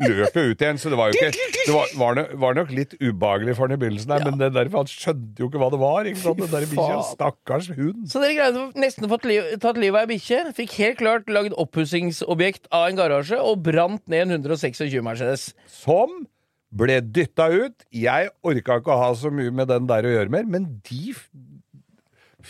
Løp 0.00 0.36
jo 0.36 0.44
ut 0.50 0.64
igjen, 0.64 0.80
så 0.80 0.92
det 0.92 0.98
var 0.98 1.12
jo 1.12 1.18
ikke 1.18 1.30
Det 1.66 1.74
var, 1.74 1.92
var, 2.00 2.18
nok, 2.18 2.32
var 2.42 2.58
nok 2.58 2.72
litt 2.74 2.96
ubehagelig 2.98 3.54
for 3.58 3.68
han 3.68 3.76
i 3.76 3.80
begynnelsen, 3.80 4.14
her, 4.16 4.26
men 4.26 4.40
det 4.40 4.50
der, 4.56 4.72
han 4.74 4.90
skjønte 4.90 5.44
jo 5.44 5.50
ikke 5.50 5.62
hva 5.62 5.70
det 5.74 5.80
var. 5.82 6.10
Ikke 6.10 6.22
sant? 6.24 6.42
Den 6.42 6.52
der 6.54 6.68
bikkja. 6.72 6.98
Stakkars 7.12 7.70
hund. 7.76 8.02
Så 8.10 8.24
dere 8.24 8.36
greide 8.38 8.66
nesten 8.80 9.06
å 9.06 9.12
få 9.12 9.20
tatt 9.20 9.80
livet 9.80 10.00
av 10.00 10.02
ei 10.04 10.12
bikkje. 10.14 10.42
Fikk 10.58 10.76
helt 10.80 11.00
klart 11.00 11.32
lagd 11.32 11.56
oppussingsobjekt 11.60 12.70
av 12.74 12.90
en 12.90 13.00
garasje, 13.00 13.38
og 13.40 13.62
brant 13.66 14.02
ned 14.10 14.28
en 14.28 14.36
126 14.40 15.00
Mercedes. 15.04 15.50
som 15.70 16.22
ble 16.70 17.00
dytta 17.02 17.48
ut. 17.50 17.86
Jeg 17.94 18.30
orka 18.46 18.78
ikke 18.80 18.94
å 18.94 19.00
ha 19.02 19.10
så 19.18 19.32
mye 19.34 19.52
med 19.54 19.70
den 19.70 19.88
der 19.90 20.06
å 20.06 20.12
gjøre 20.14 20.32
mer, 20.32 20.46
men 20.46 20.68
de 20.86 21.14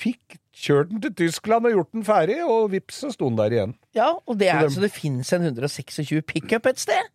fikk 0.00 0.38
kjørt 0.60 0.90
den 0.90 1.00
til 1.04 1.14
Tyskland 1.22 1.68
og 1.68 1.76
gjort 1.76 1.92
den 1.96 2.04
ferdig, 2.08 2.38
og 2.44 2.70
vips, 2.74 2.98
så 3.04 3.12
sto 3.14 3.28
den 3.30 3.38
der 3.40 3.54
igjen. 3.56 3.74
Ja, 3.96 4.10
og 4.26 4.38
det 4.40 4.48
er 4.48 4.60
Så 4.60 4.66
det- 4.66 4.74
så 4.76 4.80
det 4.88 4.92
fins 4.96 5.32
en 5.36 5.42
126 5.48 6.22
pickup 6.26 6.66
et 6.66 6.78
sted? 6.78 7.12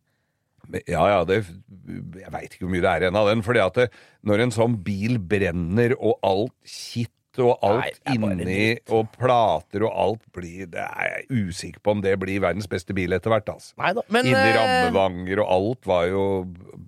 Ja, 0.90 1.04
ja, 1.12 1.24
det 1.24 1.46
Jeg 1.46 2.32
veit 2.34 2.56
ikke 2.56 2.66
hvor 2.66 2.72
mye 2.74 2.82
det 2.82 2.90
er 2.90 3.02
igjen 3.06 3.16
av 3.20 3.28
den, 3.30 3.44
fordi 3.46 3.60
at 3.62 3.74
det, 3.76 3.92
når 4.26 4.40
en 4.48 4.52
sånn 4.56 4.80
bil 4.84 5.20
brenner, 5.20 5.94
og 6.00 6.18
alt 6.24 6.54
kitt 6.66 7.12
og 7.38 7.60
alt 7.62 8.00
Nei, 8.08 8.16
er 8.16 8.32
inni, 8.32 8.80
og 8.96 9.10
plater 9.12 9.84
og 9.84 9.92
alt 9.94 10.22
blir 10.32 10.66
Det 10.72 10.80
er 10.80 11.10
jeg 11.28 11.50
usikker 11.50 11.82
på 11.84 11.92
om 11.92 12.02
det 12.02 12.18
blir 12.18 12.40
verdens 12.40 12.66
beste 12.72 12.96
bil 12.96 13.12
etter 13.14 13.30
hvert, 13.30 13.46
altså. 13.52 13.74
Men 14.10 14.26
Inni 14.26 14.34
eh, 14.34 14.56
rammevanger 14.56 15.42
og 15.44 15.52
alt 15.52 15.86
var 15.86 16.06
jo 16.08 16.24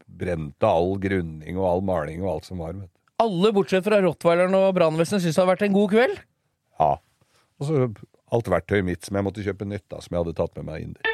brente, 0.08 0.63
all 0.63 0.96
grunning 0.98 1.58
og 1.60 1.66
all 1.68 1.82
maling 1.82 2.24
og 2.24 2.32
alt 2.38 2.46
som 2.46 2.58
var. 2.63 2.74
Vet 2.74 2.89
du. 2.89 3.06
Alle 3.21 3.51
bortsett 3.55 3.86
fra 3.88 4.00
rottweileren 4.03 4.53
og 4.57 4.75
brannvesenet 4.77 5.24
syns 5.25 5.38
det 5.38 5.41
har 5.43 5.50
vært 5.50 5.65
en 5.67 5.74
god 5.77 5.93
kveld. 5.95 6.17
Ja. 6.79 6.91
Og 7.57 7.65
så 7.69 7.88
alt 8.36 8.50
verktøyet 8.51 8.86
mitt 8.86 9.07
som 9.07 9.17
jeg 9.17 9.25
måtte 9.25 9.45
kjøpe 9.45 9.65
nytt, 9.65 9.86
da, 9.89 10.01
som 10.03 10.13
jeg 10.13 10.24
hadde 10.25 10.38
tatt 10.38 10.57
med 10.59 10.67
meg 10.69 10.83
inn 10.83 10.97
der. 10.97 11.13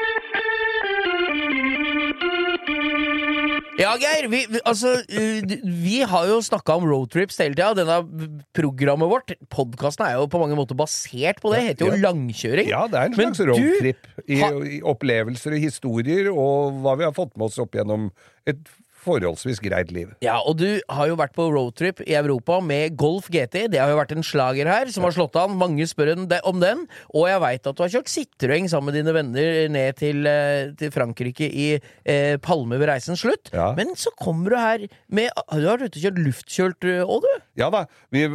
Ja, 3.80 3.96
Geir. 3.98 4.28
Vi, 4.30 4.44
vi, 4.52 4.60
altså, 4.70 4.92
uh, 5.02 5.54
vi 5.66 5.96
har 6.08 6.28
jo 6.30 6.38
snakka 6.46 6.76
om 6.78 6.86
roadtrips 6.88 7.40
hele 7.42 7.56
tida. 7.58 7.72
Denne 7.78 8.44
programmet 8.56 9.10
vårt, 9.10 9.34
podkasten, 9.54 10.06
er 10.06 10.20
jo 10.20 10.28
på 10.32 10.42
mange 10.42 10.58
måter 10.60 10.78
basert 10.78 11.42
på 11.42 11.52
det. 11.54 11.60
Det 11.64 11.70
heter 11.72 11.88
jo 11.88 11.96
Ja. 11.96 12.02
langkjøring. 12.06 12.70
Ja, 12.70 12.84
det 12.92 13.00
er 13.00 13.10
en 13.10 13.18
slags 13.18 13.42
roadtrip 13.50 14.08
i, 14.28 14.40
i 14.78 14.80
opplevelser 14.94 15.58
og 15.58 15.66
historier, 15.66 16.30
og 16.32 16.84
hva 16.84 16.96
vi 17.00 17.08
har 17.08 17.16
fått 17.18 17.34
med 17.38 17.50
oss 17.50 17.60
opp 17.64 17.74
gjennom 17.80 18.12
et 18.50 18.62
forholdsvis 19.04 19.62
greit 19.64 19.92
liv. 19.94 20.14
Ja, 20.24 20.40
og 20.42 20.58
du 20.62 20.68
har 20.90 21.10
jo 21.10 21.18
vært 21.20 21.36
på 21.36 21.48
roadtrip 21.52 22.02
i 22.06 22.16
Europa 22.18 22.60
med 22.64 22.98
Golf 23.00 23.30
GT. 23.34 23.68
Det 23.74 23.82
har 23.82 23.92
jo 23.92 24.00
vært 24.00 24.16
en 24.16 24.26
slager 24.26 24.70
her 24.70 24.92
som 24.94 25.08
har 25.08 25.16
slått 25.16 25.38
an. 25.40 25.58
Mange 25.60 25.88
spør 25.90 26.14
om 26.16 26.62
den. 26.62 26.86
Og 27.14 27.28
jeg 27.30 27.44
veit 27.44 27.70
at 27.70 27.78
du 27.78 27.84
har 27.86 27.94
kjørt 27.94 28.12
Citroën 28.14 28.70
sammen 28.72 28.92
med 28.92 29.00
dine 29.00 29.16
venner 29.16 29.60
ned 29.74 30.00
til, 30.00 30.24
eh, 30.30 30.72
til 30.80 30.94
Frankrike 30.94 31.48
i 31.48 31.68
eh, 31.76 32.38
Palme 32.44 32.80
ved 32.82 32.90
reisens 32.92 33.24
slutt. 33.24 33.54
Ja. 33.54 33.72
Men 33.78 33.96
så 34.00 34.14
kommer 34.20 34.54
du 34.54 34.60
her 34.60 34.88
med 35.08 35.30
Du 35.54 35.68
har 35.68 35.82
ute 35.82 36.00
kjørt 36.00 36.20
luftkjølt 36.22 36.90
òg, 37.04 37.24
du. 37.24 37.44
Ja 37.60 37.70
da. 37.74 37.86
Vi, 38.14 38.26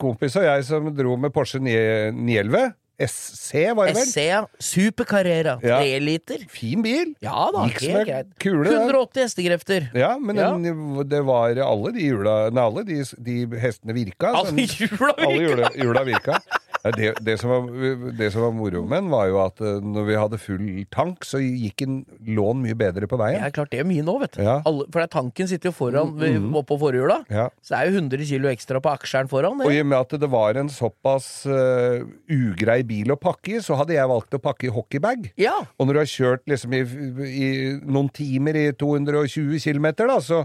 kompis 0.00 0.36
og 0.40 0.46
jeg 0.46 0.64
som 0.66 0.88
dro 0.96 1.16
med 1.20 1.32
Porsche 1.34 1.60
911, 1.62 2.72
SC 3.02 3.54
var 3.74 3.88
det 3.90 3.94
vel? 3.96 4.06
SC, 4.06 4.24
Super 4.62 5.04
Carrera. 5.04 5.56
Ja. 5.62 5.80
Tre 5.80 5.98
liter. 6.00 6.44
Fin 6.50 6.82
bil. 6.84 7.14
Ja 7.24 7.48
da, 7.54 7.64
Gikk 7.66 7.80
helt 7.90 8.06
greit. 8.08 8.28
kule, 8.38 8.70
180 8.70 9.22
hestekrefter. 9.26 9.88
Ja, 9.98 10.12
men 10.18 10.36
Ja. 10.38 10.52
Den, 10.54 11.08
det 11.08 11.22
var 11.26 11.56
alle 11.58 11.92
de 11.96 12.04
hjula 12.06 12.36
Nei, 12.54 12.62
alle 12.62 12.84
de, 12.86 13.00
de 13.18 13.38
hestene 13.58 13.96
virka. 13.96 14.30
Alle 14.34 14.66
hjula 14.68 15.14
virka! 15.16 15.26
alle 15.26 15.42
jula, 15.42 15.70
hjula 15.74 16.04
virka. 16.04 16.38
Ja, 16.84 16.90
det, 16.92 17.14
det, 17.24 17.38
som 17.40 17.48
var, 17.48 17.68
det 18.12 18.26
som 18.34 18.44
var 18.44 18.50
moro 18.52 18.82
med 18.84 19.04
den, 19.04 19.10
var 19.12 19.28
jo 19.30 19.38
at 19.40 19.60
eh, 19.64 19.78
når 19.80 20.08
vi 20.08 20.16
hadde 20.20 20.40
full 20.42 20.66
tank, 20.92 21.24
så 21.24 21.40
gikk 21.40 21.80
den 21.80 22.02
lån 22.36 22.60
mye 22.60 22.76
bedre 22.76 23.08
på 23.08 23.16
veien. 23.20 23.40
er 23.40 23.54
klart 23.54 23.72
det 23.72 23.80
er 23.80 23.88
mye 23.88 24.04
nå, 24.04 24.18
vet 24.20 24.36
du. 24.36 24.42
Ja. 24.44 24.58
Alle, 24.68 24.84
for 24.92 25.08
tanken 25.08 25.48
sitter 25.48 25.70
jo 25.70 25.76
foran 25.76 26.12
Mm, 26.14 26.50
oppå 26.56 26.76
forhjula. 26.80 27.22
Ja. 27.32 27.48
Så 27.64 27.74
det 27.74 27.78
er 27.80 27.90
jo 27.90 28.02
100 28.02 28.26
kilo 28.28 28.50
ekstra 28.50 28.80
på 28.84 28.92
aksjeren 28.92 29.30
foran. 29.30 29.60
Og 29.64 29.72
i 29.72 29.80
og 29.82 29.88
med 29.90 29.98
at 29.98 30.14
det 30.20 30.28
var 30.30 30.58
en 30.60 30.70
såpass 30.72 31.28
uh, 31.48 32.04
ugrei 32.30 32.80
bil 32.86 33.12
å 33.14 33.18
pakke 33.20 33.56
i, 33.56 33.62
så 33.64 33.78
hadde 33.80 33.96
jeg 33.96 34.10
valgt 34.10 34.36
å 34.36 34.42
pakke 34.42 34.68
i 34.68 34.74
hockeybag. 34.74 35.30
Ja. 35.40 35.56
Og 35.78 35.88
når 35.88 35.98
du 35.98 36.02
har 36.02 36.12
kjørt 36.12 36.44
liksom 36.50 36.76
i, 36.76 36.82
i 37.30 37.48
noen 37.84 38.10
timer 38.14 38.60
i 38.60 38.66
220 38.76 39.58
km, 39.64 39.90
da, 40.04 40.20
så 40.24 40.44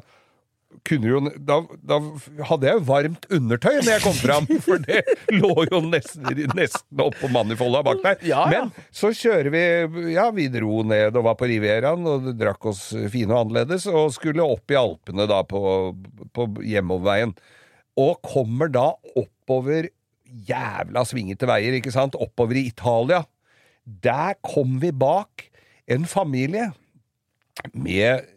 jo 0.89 1.19
da, 1.43 1.59
da 1.85 1.97
hadde 2.49 2.69
jeg 2.69 2.83
varmt 2.87 3.25
undertøy 3.33 3.79
når 3.79 3.91
jeg 3.91 4.03
kom 4.03 4.17
fram, 4.17 4.47
for 4.65 4.81
det 4.85 5.01
lå 5.33 5.65
jo 5.69 5.81
nesten, 5.85 6.29
nesten 6.57 7.03
oppå 7.03 7.29
manifolda 7.33 7.81
bak 7.85 8.01
der. 8.05 8.17
Ja, 8.25 8.45
ja. 8.53 8.63
Men 8.65 8.89
så 8.91 9.11
kjører 9.15 9.51
vi 9.53 9.63
Ja, 10.13 10.29
vi 10.35 10.47
dro 10.53 10.81
ned 10.87 11.17
og 11.17 11.25
var 11.27 11.37
på 11.39 11.49
Rivieraen 11.49 12.05
og 12.09 12.31
drakk 12.39 12.69
oss 12.71 12.89
fine 13.11 13.33
og 13.33 13.45
annerledes, 13.47 13.87
og 13.89 14.13
skulle 14.15 14.45
opp 14.45 14.71
i 14.71 14.79
Alpene 14.79 15.27
da 15.29 15.41
på, 15.47 15.61
på 16.33 16.49
hjemoverveien. 16.65 17.35
Og 17.99 18.19
kommer 18.25 18.71
da 18.71 18.91
oppover 19.19 19.89
jævla 20.49 21.03
svingete 21.07 21.49
veier, 21.49 21.77
ikke 21.79 21.93
sant? 21.93 22.17
Oppover 22.19 22.59
i 22.59 22.67
Italia. 22.69 23.23
Der 23.85 24.37
kom 24.45 24.77
vi 24.83 24.91
bak 24.93 25.49
en 25.89 26.05
familie 26.05 26.69
med 27.73 28.27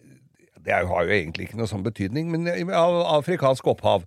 Det 0.62 0.74
har 0.74 1.06
jo 1.06 1.14
egentlig 1.14 1.48
ikke 1.48 1.58
noe 1.60 1.70
sånn 1.70 1.84
betydning, 1.86 2.30
men 2.32 2.70
av 2.76 2.98
afrikansk 3.18 3.66
opphav. 3.72 4.06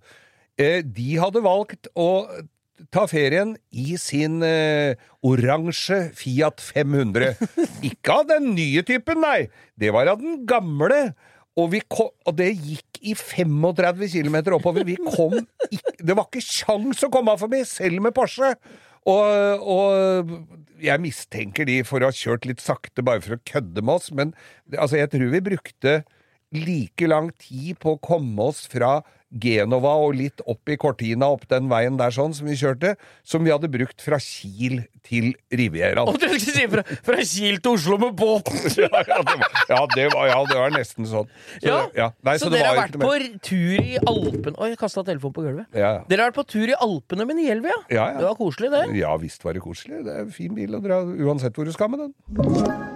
Eh, 0.56 0.80
De 0.82 1.16
hadde 1.20 1.42
valgt 1.44 1.90
å 1.94 2.08
ta 2.92 3.06
ferien 3.08 3.54
i 3.72 3.96
sin 4.00 4.42
eh, 4.44 4.96
oransje 5.24 6.10
Fiat 6.16 6.60
500. 6.60 7.36
Ikke 7.88 8.18
av 8.20 8.26
den 8.28 8.50
nye 8.56 8.82
typen, 8.86 9.22
nei! 9.24 9.48
Det 9.80 9.92
var 9.96 10.10
av 10.12 10.20
den 10.20 10.44
gamle. 10.48 11.14
Og, 11.56 11.70
vi 11.72 11.80
kom, 11.88 12.10
og 12.28 12.34
det 12.36 12.50
gikk 12.52 12.98
i 13.00 13.14
35 13.16 14.02
km 14.12 14.36
oppover. 14.58 14.84
Vi 14.84 14.98
kom 15.00 15.38
ikke 15.70 15.94
Det 16.04 16.16
var 16.18 16.26
ikke 16.28 16.44
sjans 16.44 17.00
å 17.06 17.08
komme 17.12 17.32
av 17.32 17.40
forbi, 17.40 17.62
selv 17.68 18.04
med 18.04 18.12
Porsche! 18.16 18.52
Og, 19.06 19.62
og 19.62 20.82
jeg 20.82 21.00
mistenker 21.00 21.64
de 21.68 21.78
for 21.86 22.02
å 22.02 22.10
ha 22.10 22.16
kjørt 22.16 22.44
litt 22.48 22.60
sakte 22.60 23.04
bare 23.06 23.22
for 23.24 23.36
å 23.36 23.42
kødde 23.46 23.84
med 23.86 24.00
oss, 24.00 24.10
men 24.10 24.32
altså, 24.74 24.98
jeg 24.98 25.12
tror 25.12 25.30
vi 25.32 25.42
brukte 25.46 25.92
like 26.54 27.08
lang 27.10 27.32
tid 27.42 27.78
på 27.82 27.96
å 27.96 28.00
komme 28.02 28.50
oss 28.52 28.66
fra 28.70 29.00
Genova 29.42 29.90
og 30.06 30.14
litt 30.16 30.40
opp 30.46 30.70
i 30.70 30.76
Cortina, 30.78 31.26
opp 31.34 31.48
den 31.50 31.66
veien 31.68 31.96
der 31.98 32.12
sånn 32.14 32.32
som 32.36 32.46
vi 32.46 32.54
kjørte, 32.56 32.92
som 33.26 33.42
vi 33.44 33.50
hadde 33.50 33.68
brukt 33.68 33.98
fra 34.00 34.20
Kiel 34.22 34.84
til 35.06 35.32
Rivieraen. 35.50 36.06
Og 36.08 36.16
du 36.22 36.28
skulle 36.30 36.54
si 36.54 36.66
fra, 36.70 36.84
fra 37.04 37.18
Kiel 37.26 37.58
til 37.62 37.74
Oslo 37.74 37.98
med 38.00 38.14
båt! 38.18 38.48
Ja, 38.86 39.02
ja, 39.02 39.18
det 39.26 39.34
var, 39.42 39.48
ja, 39.68 39.80
det 39.96 40.04
var, 40.14 40.26
ja, 40.30 40.38
det 40.46 40.56
var 40.60 40.74
nesten 40.76 41.08
sånn. 41.10 41.28
Så, 41.58 41.66
Ja. 41.66 41.78
ja. 41.96 42.08
Nei, 42.26 42.36
så, 42.38 42.46
så 42.46 42.52
dere 42.54 42.70
har 42.70 42.78
vært 42.78 42.98
på 43.02 43.10
tur 43.44 43.74
i 43.82 43.96
Alpene 43.98 44.54
Oi, 44.62 44.70
jeg 44.72 44.80
kasta 44.80 45.02
telefonen 45.06 45.36
på 45.36 45.46
gulvet. 45.46 45.66
ja. 45.74 45.92
Dere 46.06 46.22
har 46.26 46.30
vært 46.30 46.38
på 46.38 46.46
tur 46.54 46.70
i 46.70 46.76
Alpene 46.86 47.26
med 47.26 47.40
Nielvi, 47.40 47.72
ja? 47.72 47.80
Ja, 47.90 48.04
ja. 48.12 48.20
Det 48.20 48.28
var 48.30 48.38
koselig, 48.38 48.70
det. 48.76 48.84
ja 49.00 49.16
visst 49.20 49.42
var 49.44 49.58
det 49.58 49.64
koselig. 49.66 50.04
Det 50.06 50.14
er 50.14 50.22
en 50.28 50.34
fin 50.38 50.54
bil 50.54 50.78
å 50.78 50.82
dra 50.84 51.02
uansett 51.02 51.58
hvor 51.58 51.66
du 51.66 51.74
skal 51.74 51.90
med 51.92 52.06
den. 52.06 52.95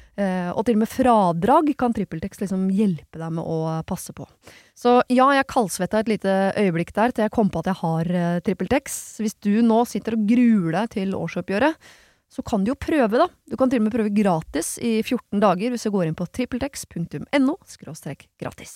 Eh, 0.19 0.49
og 0.51 0.65
til 0.67 0.75
og 0.75 0.81
med 0.81 0.91
fradrag 0.91 1.69
kan 1.79 1.93
TrippelTex 1.95 2.41
liksom 2.41 2.67
hjelpe 2.75 3.21
deg 3.21 3.31
med 3.37 3.47
å 3.47 3.79
passe 3.87 4.11
på. 4.15 4.27
Så 4.75 4.97
ja, 5.07 5.29
jeg 5.37 5.47
kaldsvetta 5.49 6.01
et 6.01 6.11
lite 6.11 6.35
øyeblikk 6.59 6.91
der 6.97 7.15
til 7.15 7.25
jeg 7.25 7.33
kom 7.33 7.51
på 7.53 7.61
at 7.63 7.71
jeg 7.71 7.79
har 7.79 8.11
uh, 8.11 8.39
TrippelTex. 8.43 9.01
Hvis 9.23 9.37
du 9.39 9.61
nå 9.63 9.83
sitter 9.87 10.17
og 10.17 10.25
gruer 10.27 10.81
deg 10.81 10.95
til 10.97 11.15
årsoppgjøret, 11.15 11.91
så 12.31 12.43
kan 12.47 12.63
du 12.63 12.71
jo 12.71 12.79
prøve, 12.79 13.19
da. 13.19 13.27
Du 13.47 13.57
kan 13.59 13.71
til 13.71 13.81
og 13.81 13.87
med 13.87 13.95
prøve 13.95 14.11
gratis 14.15 14.77
i 14.79 14.99
14 15.03 15.39
dager 15.43 15.71
hvis 15.71 15.87
du 15.87 15.91
går 15.95 16.09
inn 16.09 16.17
på 16.17 16.27
trippeltex.no 16.27 17.59
gratis. 18.39 18.75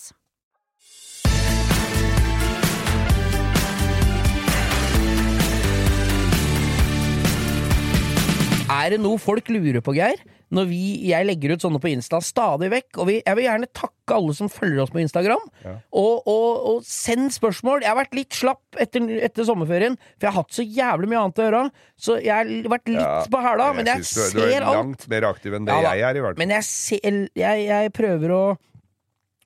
Er 8.66 8.96
det 8.96 8.98
noe 8.98 9.20
folk 9.22 9.48
lurer 9.54 9.84
på, 9.86 9.94
Geir? 9.94 10.20
Når 10.56 10.68
vi, 10.70 10.82
jeg 11.10 11.28
legger 11.28 11.54
ut 11.56 11.64
sånne 11.66 11.82
på 11.84 11.90
Insta 11.92 12.22
stadig 12.24 12.70
vekk, 12.72 13.00
og 13.02 13.10
vi, 13.10 13.18
jeg 13.26 13.38
vil 13.40 13.48
gjerne 13.48 13.70
takke 13.76 14.16
alle 14.16 14.36
som 14.38 14.50
følger 14.52 14.84
oss 14.86 14.94
på 14.94 15.02
Instagram. 15.04 15.44
Ja. 15.66 15.74
Og, 16.02 16.28
og, 16.32 16.50
og 16.72 16.86
send 16.88 17.34
spørsmål. 17.36 17.84
Jeg 17.84 17.92
har 17.92 18.00
vært 18.00 18.16
litt 18.18 18.38
slapp 18.38 18.80
etter, 18.82 19.08
etter 19.28 19.48
sommerferien, 19.48 19.98
for 20.16 20.28
jeg 20.28 20.32
har 20.32 20.40
hatt 20.42 20.56
så 20.56 20.66
jævlig 20.66 21.10
mye 21.12 21.24
annet 21.26 21.42
å 21.42 21.48
gjøre. 21.50 21.64
Så 22.08 22.20
jeg 22.24 22.34
har 22.36 22.54
vært 22.76 22.94
litt 22.94 23.02
Ja, 23.04 23.18
på 23.36 23.42
hæla, 23.46 23.72
men 23.76 23.90
jeg 23.92 24.04
jeg 24.06 24.12
ser 24.12 24.30
alt. 24.30 24.38
du 24.38 24.46
er 24.46 24.66
langt 24.70 25.08
mer 25.12 25.28
aktiv 25.34 25.58
enn 25.60 25.68
det 25.68 25.76
Ja 25.76 25.92
jeg 25.96 26.08
er, 26.10 26.22
i 26.22 26.24
hvert 26.26 26.36
fall. 26.38 26.42
Men 26.46 26.56
jeg, 26.56 26.68
ser, 26.70 27.20
jeg, 27.42 27.68
jeg 27.70 27.94
prøver 28.00 28.36
å 28.36 28.44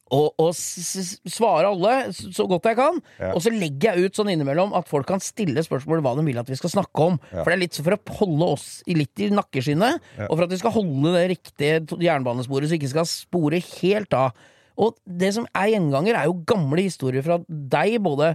og, 0.10 0.34
og 0.42 0.54
svare 0.58 1.70
alle 1.70 1.94
så 2.16 2.46
godt 2.50 2.70
jeg 2.70 2.78
kan. 2.80 3.00
Ja. 3.20 3.32
Og 3.36 3.44
så 3.46 3.52
legger 3.54 3.94
jeg 3.98 4.10
ut 4.10 4.20
sånn 4.20 4.32
innimellom 4.34 4.74
at 4.78 4.90
folk 4.90 5.08
kan 5.10 5.22
stille 5.24 5.62
spørsmål 5.66 6.02
hva 6.06 6.16
de 6.18 6.26
vil 6.28 6.40
at 6.42 6.50
vi 6.50 6.58
skal 6.60 6.74
snakke 6.74 7.06
om. 7.12 7.20
Ja. 7.32 7.44
For 7.44 7.52
det 7.52 7.58
er 7.58 7.64
litt 7.64 7.80
for 7.80 7.96
å 7.98 8.00
holde 8.20 8.52
oss 8.58 8.68
i 8.90 8.98
litt 8.98 9.22
i 9.22 9.30
nakkeskinnet, 9.34 10.00
Ja. 10.18 10.28
og 10.30 10.36
for 10.38 10.46
at 10.48 10.54
vi 10.54 10.62
skal 10.62 10.74
holde 10.76 11.14
det 11.16 11.26
riktige 11.36 12.00
jernbanesporet, 12.06 12.70
så 12.70 12.76
vi 12.76 12.82
ikke 12.82 12.94
skal 12.96 13.10
spore 13.10 13.62
helt 13.82 14.14
av. 14.18 14.34
Og 14.80 14.96
det 15.06 15.34
som 15.36 15.46
er 15.54 15.74
gjenganger, 15.76 16.16
er 16.16 16.30
jo 16.30 16.40
gamle 16.48 16.86
historier 16.86 17.26
fra 17.26 17.40
deg, 17.50 18.00
både 18.02 18.34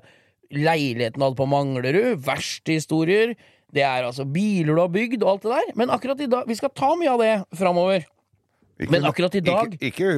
leiligheten 0.55 1.19
du 1.19 1.25
hadde 1.27 1.39
på 1.41 1.49
Manglerud, 1.51 2.19
verste 2.25 2.77
historier, 2.77 3.35
det 3.75 3.83
er 3.83 4.05
altså 4.07 4.27
biler 4.31 4.77
du 4.77 4.81
har 4.83 4.93
bygd, 4.93 5.23
og 5.25 5.31
alt 5.33 5.47
det 5.47 5.55
der. 5.57 5.71
Men 5.81 5.91
akkurat 5.91 6.21
i 6.23 6.29
dag 6.31 6.47
Vi 6.47 6.55
skal 6.55 6.71
ta 6.71 6.93
mye 6.95 7.11
av 7.11 7.19
det 7.25 7.33
framover. 7.59 8.05
Ikke- 8.75 8.91
Men 8.91 9.05
akkurat 9.07 9.35
i 9.39 9.41
dag- 9.41 9.77
Ikke, 9.79 9.87
ikke, 9.87 10.09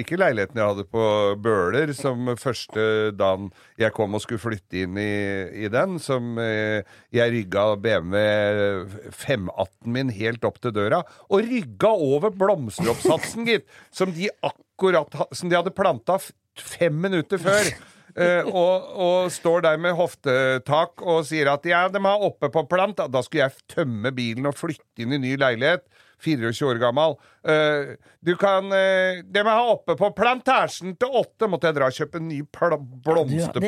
ikke 0.00 0.16
leiligheten 0.16 0.56
jeg 0.56 0.66
hadde 0.70 0.84
på 0.88 1.02
Bøler, 1.44 1.92
som 1.92 2.30
første 2.40 3.12
dagen 3.14 3.50
jeg 3.76 3.92
kom 3.92 4.14
og 4.16 4.22
skulle 4.24 4.40
flytte 4.40 4.72
inn 4.86 4.96
i, 4.96 5.66
i 5.66 5.68
den, 5.68 5.98
som 6.00 6.38
eh, 6.40 6.80
jeg 7.12 7.30
rygga 7.34 7.76
BMW 7.76 8.16
518 9.12 9.92
min 9.92 10.08
helt 10.16 10.44
opp 10.48 10.58
til 10.64 10.72
døra, 10.72 11.02
og 11.28 11.44
rygga 11.44 11.92
over 11.92 12.30
blomsteroppsatsen, 12.40 13.44
gitt, 13.48 13.66
som 13.92 14.12
de 14.16 14.30
akkurat 14.42 15.12
Som 15.36 15.50
de 15.50 15.56
hadde 15.58 15.74
planta 15.76 16.16
fem 16.56 16.94
minutter 17.04 17.36
før. 17.36 17.68
Uh, 18.16 18.42
og, 18.48 18.86
og 18.98 19.30
står 19.30 19.60
der 19.62 19.76
med 19.78 19.92
hoftetak 19.94 21.02
og 21.04 21.20
sier 21.28 21.46
at 21.52 21.62
ja, 21.68 21.82
de 21.92 22.00
har 22.02 22.24
oppe 22.26 22.48
på 22.50 22.64
plant. 22.66 22.96
Da- 22.96 23.06
Da 23.12 23.20
skulle 23.22 23.44
jeg 23.44 23.60
tømme 23.70 24.10
bilen 24.16 24.48
og 24.48 24.56
flytte 24.56 25.04
inn 25.04 25.12
i 25.12 25.18
ny 25.20 25.36
leilighet. 25.38 25.84
24 26.24 26.68
år 26.68 26.80
gammel. 26.82 27.16
Eh, 27.48 27.94
du 28.20 28.34
kan 28.36 28.68
Det 28.70 29.32
De 29.32 29.42
må 29.46 29.52
ha 29.56 29.70
oppe 29.72 29.96
på 29.96 30.10
plantasjen 30.16 30.94
til 31.00 31.14
åtte. 31.20 31.48
Måtte 31.48 31.70
jeg 31.70 31.78
dra 31.78 31.88
og 31.88 31.96
kjøpe 31.96 32.20
en 32.20 32.28
ny 32.28 32.40
blomsterpotte. 33.06 33.60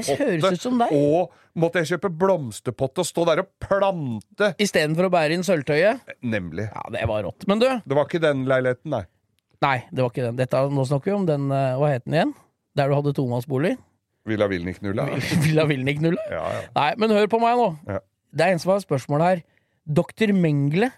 det 0.42 0.60
deg. 0.82 0.92
Og 0.92 1.32
måtte 1.58 1.82
jeg 1.82 1.94
kjøpe 1.94 2.12
blomsterpotte 2.22 3.02
og 3.04 3.08
stå 3.08 3.26
der 3.30 3.42
og 3.44 3.50
plante. 3.62 4.52
Istedenfor 4.62 5.08
å 5.08 5.12
bære 5.12 5.38
inn 5.38 5.46
sølvtøyet. 5.46 6.04
Nemlig. 6.22 6.68
Ja, 6.70 6.84
det 6.94 7.06
var 7.08 7.24
rått. 7.26 7.46
Men 7.50 7.62
du, 7.62 7.68
Det 7.68 7.96
var 7.98 8.08
ikke 8.08 8.22
den 8.22 8.44
leiligheten, 8.50 8.92
nei. 8.94 9.04
nei, 9.64 9.78
det 9.92 10.04
var 10.04 10.12
ikke 10.12 10.28
den. 10.28 10.36
Dette, 10.40 10.66
nå 10.72 10.86
snakker 10.88 11.12
vi 11.12 11.16
om 11.16 11.26
den 11.28 11.48
eh, 11.54 11.72
Hva 11.80 11.92
het 11.94 12.04
den 12.06 12.18
igjen? 12.18 12.34
Der 12.76 12.88
du 12.88 12.96
hadde 12.96 13.12
tomannsbolig? 13.16 13.76
Villa 14.28 14.46
Vilnik-nulla. 14.48 15.08
Villa 15.44 15.66
Vilnik-nulla? 15.68 16.24
Ja, 16.30 16.42
ja. 16.56 16.62
Nei, 16.76 16.90
men 17.00 17.14
hør 17.14 17.28
på 17.30 17.40
meg 17.42 17.58
nå. 17.58 17.68
Ja. 17.88 18.00
Det 18.32 18.46
er 18.46 18.54
en 18.54 18.62
som 18.62 18.72
har 18.72 18.82
spørsmål 18.84 19.24
her. 19.26 19.42
Doktor 19.82 20.30
Mengle. 20.36 20.88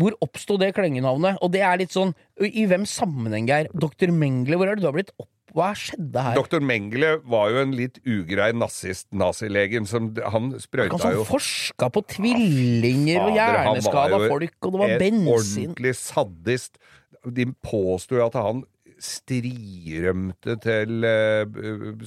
Hvor 0.00 0.16
oppsto 0.24 0.56
det 0.58 0.72
klengenavnet? 0.74 1.38
Og 1.44 1.52
det 1.54 1.62
er 1.62 1.78
litt 1.78 1.94
sånn 1.94 2.14
I 2.42 2.66
hvem 2.70 2.86
sammenheng, 2.88 3.46
Geir? 3.50 3.70
Doktor 3.74 4.10
Mengele, 4.14 4.58
hvor 4.58 4.70
er 4.70 4.78
det 4.78 4.84
du 4.84 4.90
har 4.90 4.96
blitt 4.96 5.14
opp... 5.18 5.30
Hva 5.54 5.68
skjedde 5.78 6.18
her? 6.18 6.34
Doktor 6.34 6.64
Mengele 6.66 7.12
var 7.30 7.52
jo 7.54 7.60
en 7.62 7.74
litt 7.78 8.00
ugrei 8.02 8.48
nazist, 8.58 9.06
nazilegen, 9.14 9.86
som 9.86 10.08
Han 10.18 10.48
Han 10.50 10.58
sprøyta 10.58 10.98
som 10.98 11.14
jo 11.14 11.22
forska 11.28 11.92
på 11.94 12.02
tvillinger 12.10 13.20
og 13.20 13.28
Fader, 13.28 13.38
han 13.38 13.68
hjerneskada 13.68 14.18
folk, 14.34 14.56
og 14.58 14.74
det 14.74 14.80
var 14.82 14.94
bensin 14.98 15.20
en 15.22 15.28
bensin 15.30 15.68
ordentlig 15.70 15.94
sadist. 16.00 16.80
De 17.24 17.46
påsto 17.62 18.18
jo 18.18 18.26
at 18.26 18.34
han 18.34 18.64
strirømte 19.02 20.56
til 20.62 21.06
uh, 21.06 22.04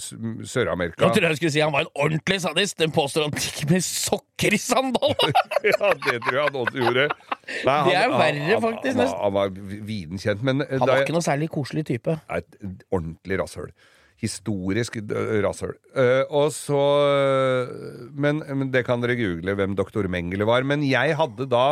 Sør-Amerika. 0.47 1.03
Jeg 1.03 1.15
trodde 1.15 1.31
jeg 1.31 1.39
skulle 1.39 1.51
si 1.55 1.63
han 1.63 1.73
var 1.73 1.85
en 1.85 1.91
ordentlig 1.95 2.39
sadist. 2.43 2.77
Den 2.79 2.93
påstår 2.95 3.27
han 3.27 3.35
gikk 3.35 3.65
med 3.71 3.83
sokker 3.85 4.55
i 4.55 4.61
sandaler! 4.61 5.35
ja, 5.71 5.91
det 6.05 6.21
tror 6.23 6.37
jeg 6.37 6.45
han 6.45 6.61
også 6.61 6.79
gjorde. 6.81 7.09
Nei, 7.67 7.77
Det 7.89 7.97
er 7.99 8.13
verre, 8.13 8.61
faktisk, 8.63 9.01
Han, 9.01 9.13
han, 9.23 9.35
var 9.37 9.53
viden 9.91 10.23
kjent, 10.23 10.41
men 10.43 10.65
eh, 10.65 10.73
Han 10.77 10.89
var 10.89 11.03
ikke 11.03 11.15
noe 11.15 11.27
særlig 11.27 11.51
koselig 11.53 11.85
type. 11.87 12.17
et 12.37 12.57
ordentlig 12.91 13.39
rasshøl. 13.41 13.69
Historisk 14.17 14.97
rasshøl. 15.45 15.75
Uh, 15.93 16.23
og 16.33 16.49
så 16.55 16.81
men, 18.17 18.41
men 18.47 18.73
det 18.73 18.85
kan 18.87 19.03
dere 19.03 19.19
google 19.19 19.55
hvem 19.59 19.77
doktor 19.77 20.09
Mengele 20.11 20.47
var. 20.49 20.65
Men 20.67 20.85
jeg 20.87 21.15
hadde 21.19 21.49
da 21.51 21.67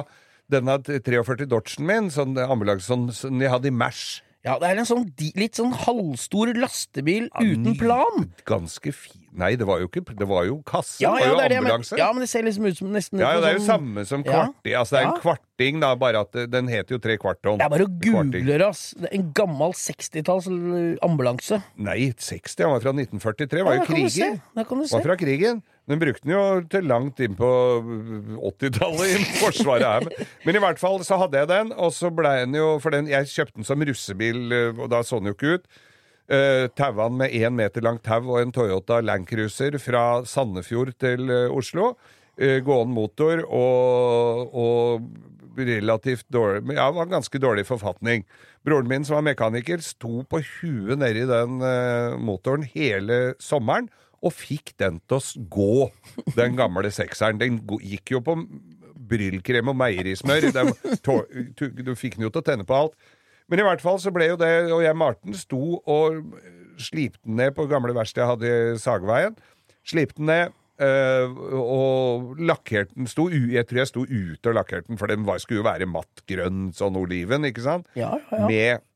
denne 0.51 0.77
43 0.85 1.47
Dodgen 1.49 1.87
min, 1.87 2.11
sånn 2.13 2.37
ambulanse, 2.37 2.85
sånn, 2.89 3.09
sånn 3.15 3.41
jeg 3.41 3.53
hadde 3.53 3.71
i 3.71 3.75
Mash. 3.75 4.21
Ja, 4.45 4.59
det 4.61 4.69
er 4.69 4.77
en 4.77 4.85
sånn 4.85 5.07
litt 5.35 5.57
sånn 5.57 5.71
halvstor 5.73 6.51
lastebil 6.53 7.29
Ja, 7.33 7.41
uten 7.41 7.77
plan. 7.79 8.27
Ganske 8.45 8.93
fin 8.93 9.21
Nei, 9.35 9.55
det 9.59 9.65
var 9.67 9.81
jo 9.81 9.89
ikke 9.89 10.05
Det 10.15 10.27
var 10.29 10.45
jo 10.47 10.61
kasse. 10.63 11.01
Ja, 11.03 11.15
ja, 11.19 11.25
det 11.25 11.35
var 11.35 11.49
jo 11.49 11.57
ambulanse. 11.63 11.97
ja, 11.99 12.11
men 12.13 12.21
det 12.23 12.29
ser 12.31 12.45
liksom 12.45 12.65
ut 12.69 12.77
som 12.77 12.93
nesten 12.93 13.19
Ja, 13.19 13.33
ja, 13.33 13.41
det 13.41 13.49
er 13.49 13.57
jo 13.57 13.63
sånn- 13.65 13.73
samme 13.73 14.05
som 14.07 14.23
Ja. 14.23 14.45
Altså, 14.79 14.91
det 14.95 15.01
er 15.01 15.07
en 15.09 15.13
Ja. 15.15 15.19
Kvarting, 15.55 15.79
da, 15.79 15.95
bare 15.95 16.19
at 16.25 16.35
den 16.51 16.67
heter 16.67 16.95
jo 16.95 16.99
tre 16.99 17.17
kvarton. 17.17 17.57
Det 17.59 17.65
er 17.65 17.69
bare 17.71 17.85
å 17.85 17.91
google 18.01 18.67
ass. 18.67 18.93
Det 18.97 19.07
er 19.09 19.15
en 19.17 19.31
gammel 19.33 19.71
60-talls 19.73 20.47
ambulanse. 21.01 21.61
Nei, 21.77 22.11
60. 22.17 22.63
Han 22.63 22.73
var 22.73 22.81
fra 22.83 22.93
1943. 22.93 23.63
Var 23.63 23.73
Ja, 23.73 23.79
jo 23.79 23.85
kriger. 23.87 24.39
Var 24.55 25.05
fra 25.05 25.15
krigen. 25.15 25.63
Den 25.87 25.99
brukte 26.01 26.25
den 26.25 26.33
jo 26.33 26.61
til 26.67 26.87
langt 26.89 27.19
inn 27.21 27.35
på 27.37 27.49
80-tallet 28.41 29.15
i 29.15 29.25
Forsvaret 29.43 29.85
her. 29.85 30.27
Men 30.45 30.55
i 30.55 30.63
hvert 30.63 30.79
fall 30.81 31.03
så 31.05 31.19
hadde 31.21 31.37
jeg 31.37 31.51
den, 31.51 31.71
og 31.73 31.93
så 31.93 32.09
ble 32.09 32.31
den 32.41 32.55
jo 32.57 32.79
For 32.81 32.91
den, 32.95 33.07
jeg 33.07 33.29
kjøpte 33.29 33.59
den 33.59 33.67
som 33.67 33.81
russebil, 33.85 34.41
eh, 34.51 34.71
og 34.79 34.89
da 34.91 35.03
så 35.05 35.19
den 35.21 35.31
jo 35.31 35.37
ikke 35.37 35.59
ut. 35.59 35.69
Uh, 36.25 36.65
Taua 36.73 37.05
den 37.05 37.19
med 37.19 37.35
én 37.37 37.53
meter 37.53 37.83
langt 37.85 38.01
tau 38.01 38.31
og 38.33 38.39
en 38.41 38.49
Toyota 38.51 38.97
Landcruiser 38.97 39.77
fra 39.77 40.23
Sandefjord 40.25 40.95
til 40.97 41.29
uh, 41.29 41.53
Oslo. 41.53 41.91
Uh, 42.41 42.57
gående 42.65 42.95
motor 42.97 43.43
og, 43.45 44.49
og 44.57 45.05
relativt 45.57 46.27
dårlig 46.33 46.75
Jeg 46.75 46.95
var 46.97 47.11
ganske 47.11 47.39
dårlig 47.41 47.65
forfatning. 47.67 48.25
Broren 48.65 48.89
min, 48.89 49.05
som 49.05 49.19
var 49.19 49.27
mekaniker, 49.29 49.83
sto 49.83 50.23
på 50.29 50.41
huet 50.43 50.99
nedi 50.99 51.25
den 51.29 51.61
eh, 51.63 52.15
motoren 52.19 52.65
hele 52.75 53.35
sommeren. 53.39 53.89
Og 54.25 54.33
fikk 54.33 54.73
den 54.81 55.01
til 55.05 55.19
å 55.19 55.45
gå, 55.53 55.89
den 56.37 56.55
gamle 56.57 56.89
sekseren. 56.93 57.37
Den 57.41 57.59
gikk 57.83 58.15
jo 58.15 58.23
på 58.25 58.37
bryllkrem 59.05 59.69
og 59.69 59.77
meierismør. 59.77 60.49
Du 60.49 61.93
fikk 61.93 62.17
den 62.17 62.25
jo 62.25 62.31
til 62.33 62.41
å 62.41 62.45
tenne 62.45 62.65
på 62.65 62.77
alt. 62.77 62.95
Men 63.51 63.61
i 63.61 63.65
hvert 63.67 63.83
fall 63.83 63.99
så 64.01 64.09
ble 64.09 64.31
jo 64.31 64.37
det 64.41 64.71
Og 64.73 64.79
jeg 64.81 64.97
Marten 64.97 65.35
sto 65.37 65.77
og 65.77 66.15
slipte 66.81 67.21
den 67.27 67.37
ned 67.37 67.53
på 67.53 67.67
gamle 67.69 67.93
verkstedet 67.93 68.23
jeg 68.23 68.31
hadde 68.31 68.53
i 68.73 68.79
Sageveien. 68.81 69.35
Slipte 69.85 70.17
den 70.19 70.31
ned. 70.31 70.55
Eh, 70.81 71.37
og 71.59 72.35
lakkerte 72.41 72.95
den 72.95 73.07
sto, 73.11 73.27
Jeg 73.29 73.67
tror 73.69 73.81
jeg 73.81 73.91
sto 73.91 74.03
ute 74.05 74.51
og 74.51 74.57
lakkerte 74.57 74.89
den, 74.89 74.99
for 75.01 75.11
den 75.11 75.25
var, 75.27 75.39
skulle 75.43 75.61
jo 75.63 75.69
være 75.69 75.87
matt 75.89 76.25
grønn, 76.29 76.67
sånn 76.75 76.99
oliven, 76.99 77.47
ikke 77.47 77.65
sant? 77.65 77.89
Ja, 77.99 78.13
ja, 78.31 78.43
ja. 78.43 78.49
Med 78.49 78.91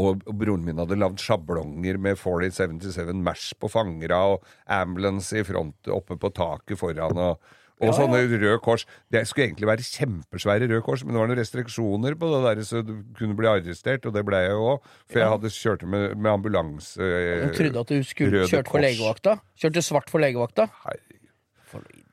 og, 0.00 0.22
og 0.24 0.36
broren 0.40 0.64
min 0.64 0.78
hadde 0.80 0.96
lagd 0.96 1.20
sjablonger 1.20 1.98
med 2.00 2.16
4077 2.16 3.20
Mash 3.20 3.52
på 3.60 3.68
fangera 3.68 4.22
og 4.32 4.46
ambulance 4.72 5.36
i 5.36 5.44
front 5.44 5.90
oppe 5.92 6.16
på 6.20 6.30
taket 6.34 6.80
foran 6.80 7.20
og, 7.20 7.52
og 7.88 7.96
sånne 7.98 8.20
røde 8.30 8.58
kors. 8.64 8.86
Det 9.12 9.24
skulle 9.28 9.48
egentlig 9.48 9.68
være 9.70 9.86
kjempesvære 9.88 10.68
røde 10.70 10.84
kors, 10.86 11.04
men 11.04 11.14
det 11.14 11.22
var 11.22 11.30
noen 11.30 11.40
restriksjoner 11.40 12.18
på 12.20 12.30
det 12.34 12.40
der, 12.46 12.62
så 12.68 12.82
du 12.86 12.94
kunne 13.18 13.36
bli 13.38 13.50
arrestert, 13.50 14.06
og 14.06 14.14
det 14.16 14.24
ble 14.26 14.42
jeg 14.44 14.54
jo 14.54 14.70
òg. 14.74 14.92
For 15.10 15.22
jeg 15.22 15.32
hadde 15.34 15.52
kjørt 15.56 15.86
med, 15.88 16.06
med 16.16 16.32
ambulanse 16.32 17.00
Du 17.00 17.58
trodde 17.58 17.84
at 17.84 17.92
du 17.92 18.06
skulle 18.06 18.46
kjørt 18.50 18.70
for 18.70 18.84
legevakta? 18.84 19.38
Kjørte 19.60 19.84
svart 19.84 20.12
for 20.12 20.24
legevakta? 20.24 20.68
Herregud. 20.84 22.03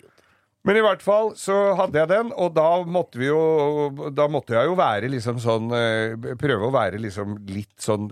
Men 0.67 0.77
i 0.77 0.81
hvert 0.85 1.01
fall 1.01 1.31
så 1.39 1.55
hadde 1.77 1.97
jeg 1.97 2.09
den, 2.11 2.29
og 2.37 2.51
da 2.53 2.67
måtte 2.85 3.17
vi 3.17 3.31
jo 3.31 3.39
Da 4.13 4.27
måtte 4.29 4.53
jeg 4.53 4.69
jo 4.69 4.75
være 4.77 5.09
liksom 5.09 5.39
sånn 5.41 5.71
eh, 5.73 6.13
Prøve 6.37 6.67
å 6.67 6.73
være 6.75 6.99
liksom 7.01 7.33
litt 7.49 7.81
sånn 7.81 8.05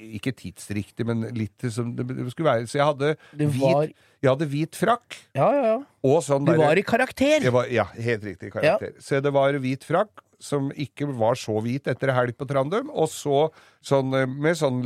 Ikke 0.00 0.32
tidsriktig, 0.36 1.04
men 1.08 1.26
litt 1.36 1.66
som 1.72 1.92
det 1.98 2.06
skulle 2.32 2.48
være. 2.48 2.70
Så 2.70 2.80
jeg 2.80 2.88
hadde 2.88 3.12
hvit, 3.36 3.92
jeg 4.22 4.30
hadde 4.30 4.48
hvit 4.54 4.78
frakk 4.78 5.18
Ja, 5.36 5.50
ja, 5.52 5.62
ja. 5.74 5.78
og 6.08 6.18
sånn 6.24 6.48
Du 6.48 6.54
der, 6.54 6.62
var 6.64 6.80
i 6.80 6.86
karakter! 6.86 7.48
var, 7.52 7.68
Ja, 7.72 7.86
helt 7.92 8.24
riktig 8.24 8.54
karakter. 8.54 8.96
Så 9.02 9.20
det 9.22 9.32
var 9.34 9.56
hvit 9.60 9.84
frakk, 9.86 10.24
som 10.42 10.72
ikke 10.72 11.06
var 11.18 11.36
så 11.38 11.60
hvit 11.62 11.86
etter 11.90 12.10
helg 12.16 12.34
på 12.38 12.48
Trandum, 12.50 12.88
og 12.90 13.10
så 13.12 13.44
sånn 13.84 14.16
eh, 14.16 14.26
med 14.26 14.58
sånn 14.58 14.80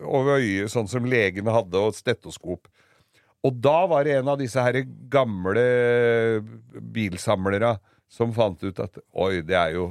over 0.00 0.38
øyet, 0.38 0.70
sånn 0.72 0.88
som 0.90 1.08
legene 1.08 1.52
hadde, 1.52 1.80
og 1.80 1.96
stetoskop. 1.96 2.70
Og 3.44 3.60
da 3.62 3.76
var 3.90 4.06
det 4.06 4.16
en 4.16 4.32
av 4.32 4.40
disse 4.40 4.62
her 4.62 4.80
gamle 5.12 5.66
bilsamlere 6.94 7.76
som 8.08 8.32
fant 8.34 8.62
ut 8.62 8.82
at 8.82 8.98
oi, 9.12 9.42
det 9.44 9.56
er 9.58 9.76
jo 9.76 9.86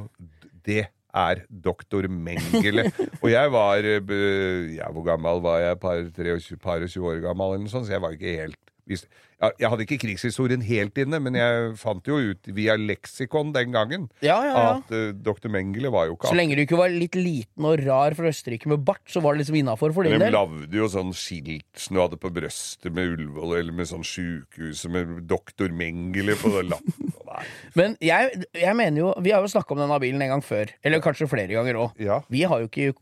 Det 0.65 0.87
er 1.15 1.43
doktor 1.47 2.07
Mengele. 2.09 2.89
og 3.23 3.29
jeg 3.31 3.51
var 3.53 3.85
eh, 3.87 4.75
Ja, 4.75 4.89
hvor 4.91 5.05
gammel 5.05 5.41
var 5.43 5.61
jeg? 5.61 5.79
Par, 5.79 6.01
23, 6.15 6.57
par 6.59 6.83
og 6.83 6.89
20 6.89 7.11
år 7.11 7.21
gammel, 7.23 7.53
eller 7.53 7.67
noe 7.67 7.71
sånt, 7.71 7.87
så 7.87 7.95
jeg 7.95 8.03
var 8.03 8.15
ikke 8.17 8.39
helt 8.41 8.59
hvis, 8.85 9.01
ja, 9.07 9.24
Jeg 9.59 9.67
hadde 9.67 9.83
ikke 9.83 9.97
krigshistorien 9.99 10.61
helt 10.63 10.95
inne, 11.01 11.19
men 11.19 11.35
jeg 11.35 11.73
fant 11.81 12.05
jo 12.07 12.15
ut 12.31 12.47
via 12.55 12.77
leksikon 12.79 13.49
den 13.55 13.73
gangen 13.75 14.05
Ja, 14.23 14.37
ja, 14.47 14.53
ja. 14.53 14.69
at 14.77 14.93
uh, 14.95 15.09
doktor 15.11 15.51
Mengele 15.51 15.91
var 15.91 16.07
jo 16.07 16.15
ikke 16.15 16.31
Så 16.31 16.37
lenge 16.39 16.55
du 16.55 16.61
ikke 16.63 16.79
var 16.79 16.93
litt 16.93 17.17
liten 17.19 17.67
og 17.67 17.83
rar 17.83 18.15
fra 18.15 18.31
Østerrike 18.31 18.71
med 18.71 18.85
bart, 18.87 19.03
så 19.11 19.19
var 19.23 19.35
det 19.35 19.43
liksom 19.43 19.57
innafor 19.59 19.91
for 19.95 20.07
din 20.07 20.15
De 20.15 20.23
del. 20.23 20.33
lagde 20.37 20.79
jo 20.79 20.87
sånn 20.91 21.11
skilt 21.15 21.67
som 21.83 21.97
du 21.97 22.01
hadde 22.05 22.19
på 22.21 22.31
brøstet 22.33 22.95
med 22.95 23.11
Ullevål, 23.15 23.57
eller 23.59 23.75
med 23.75 23.89
sånn 23.91 24.05
sjukehuset 24.07 24.93
med 24.95 25.17
doktor 25.27 25.73
Mengele 25.75 26.37
på 26.39 26.53
lappen. 26.63 27.11
Men 27.75 27.97
jeg, 27.99 28.45
jeg 28.55 28.75
mener 28.79 29.01
jo 29.01 29.09
Vi 29.25 29.33
har 29.35 29.43
jo 29.43 29.49
snakka 29.51 29.75
om 29.75 29.81
denne 29.81 29.97
bilen 29.99 30.21
en 30.23 30.29
gang 30.37 30.43
før. 30.45 30.69
Eller 30.87 31.01
kanskje 31.03 31.27
flere 31.27 31.51
ganger 31.51 31.81
òg. 31.83 31.99
Vi 32.31 32.45
har 32.47 32.63
jo 32.63 32.69
ikke 32.69 32.93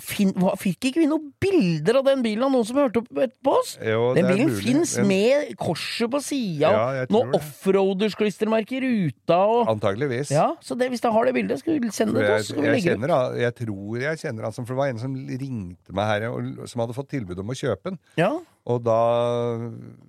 fin, 0.00 0.32
fikk 0.60 0.90
ikke 0.90 1.00
vi 1.00 1.06
noen 1.08 1.30
bilder 1.40 1.98
av 2.00 2.04
den 2.10 2.22
bilen 2.24 2.44
av 2.44 2.50
noen 2.52 2.66
som 2.68 2.76
hørte 2.76 3.00
opp 3.00 3.08
på 3.16 3.52
oss? 3.52 3.76
Jo, 3.80 4.10
den 4.16 4.26
bilen 4.28 4.50
fins 4.58 4.94
Den- 4.98 5.08
med 5.08 5.54
korset 5.56 6.10
på 6.12 6.20
sida, 6.22 6.68
Ja, 6.70 6.82
jeg 7.00 7.08
noen 7.14 7.32
offroaders-klistremerker 7.38 8.76
i 8.76 8.80
ruta 8.84 9.38
og 9.46 9.70
Antageligvis. 9.72 10.30
Ja, 10.30 10.54
så 10.60 10.76
det, 10.78 10.90
hvis 10.92 11.00
jeg 11.00 11.12
har 11.12 11.24
det 11.24 11.34
bildet, 11.34 11.58
skal 11.60 11.80
vi 11.80 11.88
sende 11.90 12.20
det 12.20 12.26
til 12.26 12.34
oss. 12.34 12.50
Jeg, 12.50 12.76
ut. 12.76 12.84
kjenner, 12.84 13.14
jeg 13.40 13.54
tror 13.62 14.00
jeg 14.00 14.18
kjenner 14.18 14.42
han 14.48 14.52
som 14.52 14.66
For 14.66 14.74
det 14.74 14.78
var 14.82 14.92
en 14.92 14.98
som 14.98 15.14
ringte 15.14 15.92
meg 15.96 16.06
her, 16.12 16.28
og, 16.30 16.68
som 16.68 16.84
hadde 16.84 16.96
fått 16.96 17.08
tilbud 17.14 17.38
om 17.38 17.48
å 17.48 17.56
kjøpe 17.56 17.90
den. 17.94 17.98
Ja, 18.20 18.32
Og 18.66 18.82
da 18.82 19.00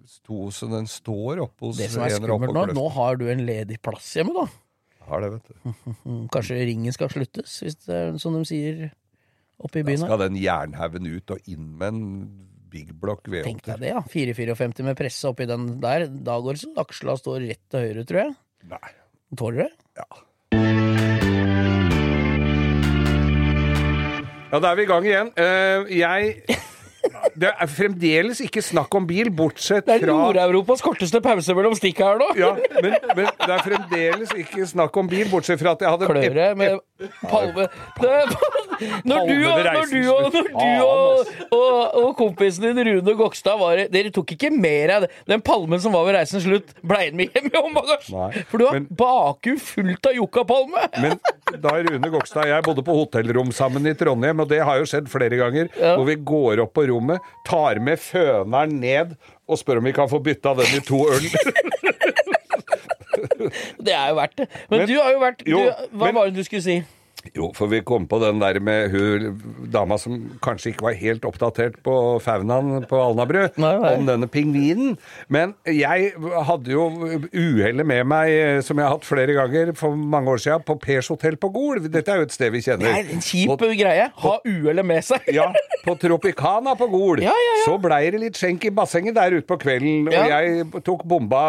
sto 0.09 0.47
så 0.51 0.69
den 0.69 0.87
står 0.89 1.43
oppe 1.45 1.67
hos 1.69 1.77
Det 1.77 1.91
som 1.93 2.03
er 2.03 2.15
skummelt 2.15 2.53
nå, 2.55 2.73
nå 2.73 2.87
har 2.95 3.15
du 3.19 3.27
en 3.29 3.45
ledig 3.45 3.79
plass 3.85 4.15
hjemme, 4.17 4.33
da. 4.33 4.47
Har 5.07 5.21
det, 5.23 5.29
vet 5.37 5.47
du. 5.47 5.75
Kanskje 6.33 6.59
ringen 6.67 6.91
skal 6.95 7.11
sluttes, 7.13 7.61
hvis 7.63 7.77
det 7.85 7.93
er 7.95 8.17
sånn 8.19 8.41
de 8.41 8.47
sier 8.49 8.87
oppe 9.57 9.81
i 9.81 9.87
byen 9.87 10.03
Da 10.03 10.09
Skal 10.09 10.23
den 10.27 10.37
jernhaugen 10.41 11.09
ut 11.09 11.33
og 11.35 11.49
inn 11.49 11.73
med 11.79 11.87
en 11.93 12.05
big 12.67 12.93
block 12.99 13.25
Tenk 13.31 13.63
deg 13.65 13.81
det, 13.81 13.91
ja. 13.93 14.03
454 14.03 14.85
med 14.85 14.97
presse 14.99 15.29
oppi 15.29 15.47
den 15.49 15.77
der. 15.83 16.07
Da 16.07 16.37
går 16.43 16.57
det 16.57 16.65
så 16.65 16.73
aksla 16.83 17.15
står 17.19 17.45
rett 17.47 17.63
til 17.71 17.85
høyre, 17.85 18.07
tror 18.07 18.23
jeg. 18.25 18.33
Nei. 18.73 18.95
Tåler 19.39 19.65
det? 19.65 19.71
Ja. 19.99 20.07
Ja, 24.47 24.61
da 24.63 24.69
er 24.71 24.77
vi 24.79 24.83
i 24.85 24.87
gang 24.87 25.07
igjen. 25.07 25.29
Uh, 25.35 25.89
jeg 25.91 26.57
Det 27.37 27.51
er 27.53 27.69
fremdeles 27.71 28.41
ikke 28.43 28.61
snakk 28.65 28.93
om 28.97 29.07
bil, 29.09 29.29
bortsett 29.33 29.85
fra 29.87 29.97
Det 29.97 30.07
er 30.07 30.11
Nord-Europas 30.11 30.83
korteste 30.85 31.21
pause 31.23 31.55
mellom 31.57 31.75
stikk 31.77 32.01
her 32.03 32.19
nå. 32.21 32.29
ja, 32.39 32.53
men, 32.81 32.97
men 33.15 33.29
det 33.43 33.53
er 33.53 33.65
fremdeles 33.65 34.33
ikke 34.37 34.67
snakk 34.69 34.97
om 34.97 35.09
bil, 35.11 35.27
bortsett 35.31 35.61
fra 35.61 35.75
at 35.77 35.85
jeg 35.85 35.93
hadde 35.95 36.09
Kløre 36.11 36.49
med 36.57 36.79
palme 37.27 37.67
Når 39.07 39.29
du 39.29 39.35
og, 39.47 39.59
når 39.65 39.89
du 39.89 39.99
og, 40.11 40.27
når 40.33 40.49
du 40.53 40.83
og, 40.85 41.31
og, 41.55 41.77
og 42.01 42.09
kompisen 42.19 42.67
din 42.67 42.81
Rune 42.87 43.15
Gokstad 43.17 43.57
var 43.59 43.81
Dere 43.93 44.11
tok 44.13 44.35
ikke 44.35 44.51
mer 44.53 44.93
av 44.93 45.05
det. 45.05 45.11
Den 45.29 45.41
palmen 45.45 45.81
som 45.81 45.95
var 45.95 46.05
ved 46.07 46.17
reisens 46.19 46.45
slutt, 46.45 46.73
blei 46.85 47.07
den 47.09 47.17
med 47.21 47.33
hjem 47.33 47.49
i 47.49 47.55
håndbagasjen? 47.57 48.43
For 48.51 48.61
du 48.61 48.67
har 48.69 48.81
baku 48.87 49.47
bakhjul 49.47 49.59
fullt 49.61 50.09
av 50.09 50.17
yuccapalme! 50.17 50.83
Men 51.01 51.17
da 51.63 51.73
Rune 51.85 52.09
Gokstad 52.11 52.45
og 52.45 52.51
jeg 52.51 52.65
bodde 52.65 52.83
på 52.85 52.95
hotellrom 52.97 53.51
sammen 53.55 53.87
i 53.89 53.95
Trondheim, 53.97 54.41
og 54.43 54.49
det 54.51 54.59
har 54.65 54.81
jo 54.81 54.87
skjedd 54.89 55.09
flere 55.11 55.39
ganger, 55.39 55.69
Ja. 55.77 55.93
hvor 55.95 56.07
vi 56.07 56.15
går 56.27 56.61
opp 56.63 56.73
på 56.75 56.83
rommet, 56.89 56.96
tar 57.47 57.79
med 57.83 57.97
føneren 57.99 58.69
ned 58.81 59.15
og 59.47 59.57
spør 59.61 59.77
om 59.81 59.85
vi 59.87 59.93
kan 59.95 60.09
få 60.11 60.19
bytta 60.23 60.53
den 60.59 60.77
i 60.77 60.81
to 60.83 60.99
øl. 61.13 61.25
Det 63.87 63.93
er 63.93 64.09
jo 64.11 64.15
verdt 64.17 64.37
det. 64.37 64.47
Men, 64.69 64.79
Men- 64.79 64.87
du 64.89 64.95
har 65.01 65.11
jo 65.13 65.19
vært 65.21 65.41
Jo, 65.47 65.57
du, 65.63 65.97
Hva 65.97 66.05
men- 66.05 66.15
var 66.15 66.25
det 66.29 66.35
du 66.35 66.43
skulle 66.43 66.61
si? 66.65 66.77
Jo, 67.35 67.51
for 67.57 67.67
vi 67.71 67.81
kom 67.85 68.05
på 68.07 68.19
den 68.21 68.39
der 68.41 68.59
med 68.63 68.91
hun 68.93 69.41
dama 69.73 69.97
som 69.99 70.17
kanskje 70.43 70.71
ikke 70.73 70.85
var 70.87 70.93
helt 70.99 71.25
oppdatert 71.27 71.79
på 71.85 71.93
faunaen 72.23 72.85
på 72.89 72.99
Alnabru, 73.01 73.47
Nei, 73.57 73.73
nei. 73.81 73.93
om 73.97 74.05
denne 74.07 74.27
pingvinen. 74.31 74.97
Men 75.33 75.55
jeg 75.67 76.13
hadde 76.47 76.71
jo 76.71 76.85
uhellet 77.33 77.85
med 77.87 78.05
meg, 78.07 78.63
som 78.65 78.77
jeg 78.79 78.87
har 78.87 78.95
hatt 78.97 79.07
flere 79.07 79.35
ganger 79.37 79.73
for 79.77 79.95
mange 79.97 80.31
år 80.35 80.41
siden, 80.43 80.63
på 80.67 80.77
Pers 80.83 81.09
hotell 81.11 81.37
på 81.41 81.49
Gol. 81.55 81.81
Dette 81.87 82.11
er 82.13 82.21
jo 82.23 82.27
et 82.29 82.35
sted 82.35 82.51
vi 82.53 82.61
Det 82.61 82.65
kjenner. 82.71 82.93
er 83.01 83.11
en 83.13 83.21
kjip 83.23 83.51
På- 83.57 83.71
greie. 83.77 84.07
Ha 84.23 84.35
uhellet 84.45 84.85
med 84.85 85.03
seg. 85.03 85.27
Ja, 85.33 85.49
på 85.85 85.95
Tropicana 85.99 86.75
på 86.79 86.87
Gol. 86.91 87.21
Ja, 87.23 87.31
ja, 87.33 87.53
ja. 87.59 87.65
Så 87.65 87.77
blei 87.81 88.09
det 88.11 88.19
litt 88.21 88.37
skjenk 88.39 88.65
i 88.65 88.69
bassenget 88.71 89.15
der 89.17 89.35
ute 89.37 89.47
på 89.47 89.57
kvelden, 89.61 90.07
og 90.07 90.13
jeg 90.13 90.83
tok 90.85 91.03
bomba 91.07 91.43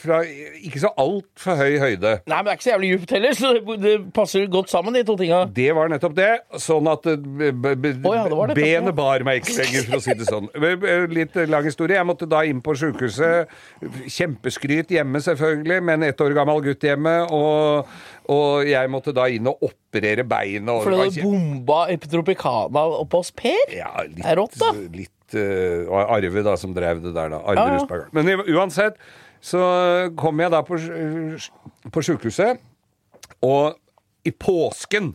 fra 0.00 0.20
ikke 0.26 0.80
så 0.82 0.90
altfor 1.00 1.56
høy 1.60 1.78
høyde. 1.82 2.16
Nei, 2.26 2.36
men 2.36 2.44
det 2.48 2.52
er 2.52 2.58
ikke 2.58 2.66
så 2.68 2.72
jævlig 2.74 2.90
djupt 2.94 3.14
heller, 3.16 3.36
så 3.38 3.52
det, 3.56 3.76
det 3.82 3.94
passer 4.16 4.46
godt 4.52 4.70
sammen, 4.72 4.94
de 5.06 5.12
to 5.12 5.16
tinga. 5.20 5.40
Det 5.54 5.68
var 5.76 5.90
nettopp 5.92 6.14
det. 6.16 6.30
Sånn 6.62 6.88
at 6.90 7.06
eh, 7.10 7.52
benet 7.54 8.92
bar 8.96 9.24
meg 9.26 9.40
ikke 9.40 9.56
lenger, 9.60 9.86
for 9.86 9.98
å 9.98 10.02
si 10.04 10.16
det 10.18 10.28
sånn. 10.28 10.50
Litt 11.16 11.38
lang 11.48 11.66
historie. 11.66 11.98
Jeg 11.98 12.08
måtte 12.08 12.28
da 12.30 12.42
inn 12.48 12.62
på 12.64 12.74
sjukehuset. 12.78 13.52
Kjempeskryt 14.12 14.92
hjemme, 14.96 15.22
selvfølgelig, 15.24 15.80
med 15.86 16.00
en 16.00 16.08
ett 16.10 16.24
år 16.24 16.36
gammel 16.36 16.62
gutt 16.66 16.86
hjemme. 16.86 17.16
Og, 17.34 17.92
og 18.32 18.66
jeg 18.68 18.92
måtte 18.92 19.14
da 19.16 19.28
inn 19.32 19.50
og 19.50 19.68
operere 19.70 20.26
beinet. 20.26 20.86
Fordi 20.86 21.20
du 21.20 21.22
bomba 21.24 21.84
Epitropicana 21.94 22.86
oppe 23.02 23.22
hos 23.22 23.32
Per? 23.36 23.76
ja, 23.76 23.92
litt, 24.08 24.22
Det 24.22 24.32
er 24.32 24.40
rått, 24.40 24.58
da. 24.60 24.72
Litt 24.74 25.38
uh, 25.38 26.02
Arve, 26.06 26.42
da, 26.46 26.56
som 26.60 26.74
drev 26.76 27.04
det 27.04 27.14
der, 27.16 27.32
da. 27.36 27.42
Arve 27.46 27.70
Ja, 27.70 27.78
ja. 27.86 28.02
Men 28.16 28.44
uansett 28.46 28.98
så 29.46 29.62
kom 30.18 30.40
jeg 30.42 30.50
da 30.50 30.62
på, 30.66 30.78
på 31.92 32.02
sjukehuset, 32.02 32.62
og 33.44 33.76
i 34.26 34.32
påsken 34.34 35.14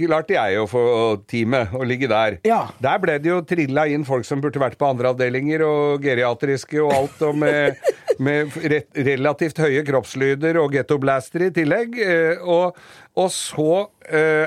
klarte 0.00 0.32
jeg 0.32 0.56
å 0.56 0.68
få 0.70 0.82
teamet 1.28 1.74
å 1.76 1.82
ligge 1.84 2.08
der. 2.08 2.38
Ja. 2.46 2.60
Der 2.80 3.00
ble 3.02 3.18
det 3.20 3.28
jo 3.28 3.40
trilla 3.44 3.82
inn 3.90 4.06
folk 4.08 4.24
som 4.24 4.40
burde 4.40 4.62
vært 4.62 4.78
på 4.80 4.86
andre 4.88 5.10
avdelinger, 5.12 5.64
og 5.66 6.06
geriatriske 6.06 6.78
og 6.80 6.94
alt, 6.94 7.18
og 7.26 7.36
med, 7.42 7.76
med 8.24 8.54
re 8.70 8.78
relativt 8.96 9.60
høye 9.60 9.82
kroppslyder 9.84 10.56
og 10.62 10.72
gettoblaster 10.78 11.48
i 11.48 11.52
tillegg. 11.58 11.98
eh, 12.00 12.40
Og, 12.40 12.78
og 13.20 13.28
så 13.34 13.68
eh, 14.08 14.46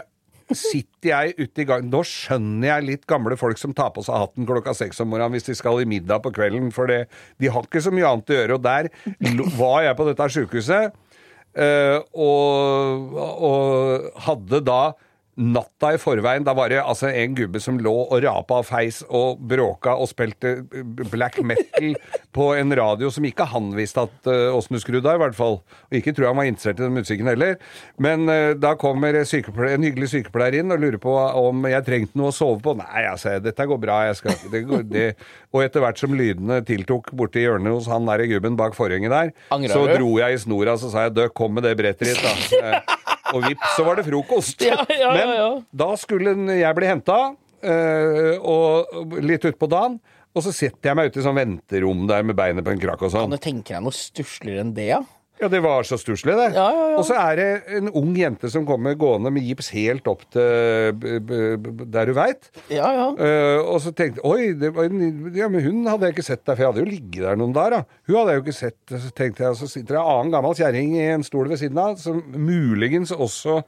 sitter 0.53 1.09
jeg 1.11 1.35
ute 1.39 1.63
i 1.63 1.65
gang 1.65 1.85
Nå 1.89 2.01
skjønner 2.05 2.67
jeg 2.67 2.87
litt 2.87 3.05
gamle 3.09 3.37
folk 3.39 3.57
som 3.61 3.71
tar 3.73 3.93
på 3.95 4.03
seg 4.05 4.19
hatten 4.21 4.45
klokka 4.49 4.73
seks 4.77 4.99
om 5.01 5.09
morgenen 5.13 5.33
hvis 5.37 5.47
de 5.51 5.55
skal 5.57 5.79
i 5.81 5.87
middag 5.89 6.23
på 6.25 6.33
kvelden, 6.35 6.71
for 6.73 6.89
det, 6.89 7.03
de 7.41 7.51
har 7.53 7.67
ikke 7.67 7.81
så 7.83 7.93
mye 7.93 8.09
annet 8.09 8.33
å 8.33 8.39
gjøre. 8.39 8.57
Og 8.57 8.65
der 8.65 8.89
var 9.59 9.79
jeg 9.85 9.97
på 9.99 10.09
dette 10.09 10.29
sjukehuset, 10.39 10.89
eh, 10.89 10.99
og, 11.53 13.17
og 13.17 14.21
hadde 14.25 14.61
da 14.65 14.79
Natta 15.33 15.93
i 15.95 15.97
forveien, 15.97 16.43
da 16.45 16.53
var 16.53 16.69
det 16.69 16.77
altså 16.77 17.09
en 17.09 17.33
gubbe 17.33 17.57
som 17.61 17.79
lå 17.81 17.93
og 18.03 18.19
rapa 18.21 18.59
av 18.61 18.67
feis 18.67 18.99
og 19.09 19.39
bråka 19.49 19.95
og 19.97 20.05
spilte 20.11 20.59
black 21.09 21.39
metal 21.41 21.95
på 22.35 22.49
en 22.53 22.75
radio 22.77 23.09
som 23.13 23.25
ikke 23.25 23.47
han 23.49 23.71
visste 23.73 24.03
at 24.05 24.29
åssen 24.29 24.77
uh, 24.77 24.77
du 24.77 24.83
skrudde 24.83 25.09
av, 25.09 25.17
i 25.17 25.23
hvert 25.23 25.37
fall. 25.37 25.57
Og 25.89 25.97
ikke 25.97 26.13
tror 26.13 26.27
jeg 26.27 26.33
han 26.35 26.41
var 26.41 26.49
interessert 26.51 26.81
i 26.81 26.85
den 26.85 26.97
musikken 26.99 27.31
heller. 27.31 27.57
Men 27.97 28.29
uh, 28.29 28.53
da 28.53 28.75
kommer 28.77 29.17
en 29.17 29.87
hyggelig 29.87 30.11
sykepleier 30.13 30.59
inn 30.61 30.73
og 30.73 30.83
lurer 30.83 30.99
på 31.01 31.15
om 31.41 31.65
jeg 31.71 31.87
trengte 31.87 32.19
noe 32.19 32.29
å 32.29 32.35
sove 32.35 32.61
på. 32.61 32.75
Nei, 32.77 33.07
altså, 33.09 33.39
dette 33.41 33.67
går 33.69 33.81
bra. 33.81 34.03
Jeg 34.11 34.21
skal, 34.21 34.37
det 34.53 34.63
går, 34.69 34.85
det. 34.91 35.07
Og 35.49 35.65
etter 35.65 35.81
hvert 35.81 36.01
som 36.01 36.13
lydene 36.17 36.61
tiltok 36.67 37.09
borti 37.17 37.41
hjørnet 37.47 37.73
hos 37.73 37.89
han 37.89 38.05
der 38.09 38.27
gubben 38.29 38.59
bak 38.59 38.77
forhenget 38.77 39.13
der, 39.13 39.33
Angrer 39.53 39.73
så 39.73 39.87
du? 39.89 39.95
dro 39.97 40.13
jeg 40.21 40.37
i 40.37 40.43
snora 40.45 40.77
så 40.77 40.93
sa 40.93 41.07
jeg 41.07 41.17
dø, 41.17 41.27
kom 41.33 41.57
med 41.57 41.65
det 41.65 41.73
brettet 41.79 42.13
ditt, 42.13 42.21
da. 42.21 43.17
Eh, 43.33 43.37
Og 43.39 43.47
vips, 43.49 43.75
så 43.75 43.83
var 43.87 43.97
det 43.97 44.05
frokost. 44.05 44.61
Ja, 44.61 44.77
ja, 44.89 45.09
ja, 45.17 45.25
ja. 45.41 45.49
Men 45.57 45.65
da 45.83 45.89
skulle 45.97 46.35
jeg 46.53 46.75
bli 46.77 46.85
henta, 46.91 47.17
og 48.43 49.17
litt 49.23 49.45
utpå 49.49 49.69
dagen. 49.71 49.99
Og 50.33 50.41
så 50.41 50.49
setter 50.55 50.89
jeg 50.89 50.97
meg 50.97 51.11
ute 51.11 51.19
i 51.21 51.25
sånn 51.25 51.37
venterom 51.37 52.07
der 52.09 52.23
med 52.25 52.35
beinet 52.39 52.65
på 52.65 52.71
en 52.73 52.79
krakk 52.81 53.03
og 53.05 53.11
Kan 53.11 53.27
sånn. 53.27 53.35
du 53.35 53.37
tenke 53.41 53.75
deg 53.75 53.83
noe 53.85 53.93
stussligere 53.93 54.63
enn 54.65 54.71
det, 54.73 54.87
ja? 54.89 55.01
Ja, 55.43 55.49
det 55.51 55.59
var 55.59 55.83
så 55.83 55.97
stusslig, 55.99 56.35
det. 56.39 56.53
Ja, 56.55 56.65
ja, 56.71 56.83
ja. 56.93 56.97
Og 56.99 57.03
så 57.07 57.17
er 57.19 57.39
det 57.39 57.47
en 57.75 57.89
ung 57.91 58.13
jente 58.15 58.47
som 58.51 58.63
kommer 58.67 58.95
gående 58.99 59.31
med 59.33 59.43
gips 59.43 59.73
helt 59.75 60.07
opp 60.07 60.23
til 60.31 60.95
der 61.91 62.07
du 62.07 62.13
veit. 62.15 62.47
Ja, 62.71 62.87
ja. 62.95 63.07
Uh, 63.17 63.59
og 63.73 63.81
så 63.83 63.91
tenkte 63.95 64.23
Oi, 64.23 64.53
det 64.59 64.71
var 64.75 64.87
en, 64.87 65.33
ja, 65.35 65.49
men 65.51 65.65
hun 65.65 65.81
hadde 65.89 66.07
jeg 66.07 66.15
ikke 66.15 66.27
sett 66.29 66.45
der, 66.45 66.55
for 66.55 66.63
jeg 66.63 66.71
hadde 66.71 66.83
jo 66.85 66.91
ligget 66.93 67.25
der 67.27 67.39
noen 67.39 67.55
dager. 67.55 67.81
da. 67.81 68.01
Hun 68.07 68.19
hadde 68.21 68.35
jeg 68.35 68.39
jo 68.39 68.45
ikke 68.45 68.57
sett. 68.61 68.81
Så 68.93 69.11
tenkte 69.11 69.43
jeg, 69.43 69.51
og 69.55 69.59
så 69.59 69.71
sitter 69.71 69.97
det 69.97 70.01
en 70.01 70.11
annen 70.13 70.35
gammel 70.37 70.55
kjerring 70.57 70.95
i 70.95 71.07
en 71.17 71.27
stol 71.27 71.51
ved 71.51 71.59
siden 71.59 71.81
av, 71.83 71.97
som 71.99 72.21
muligens 72.31 73.11
også 73.11 73.59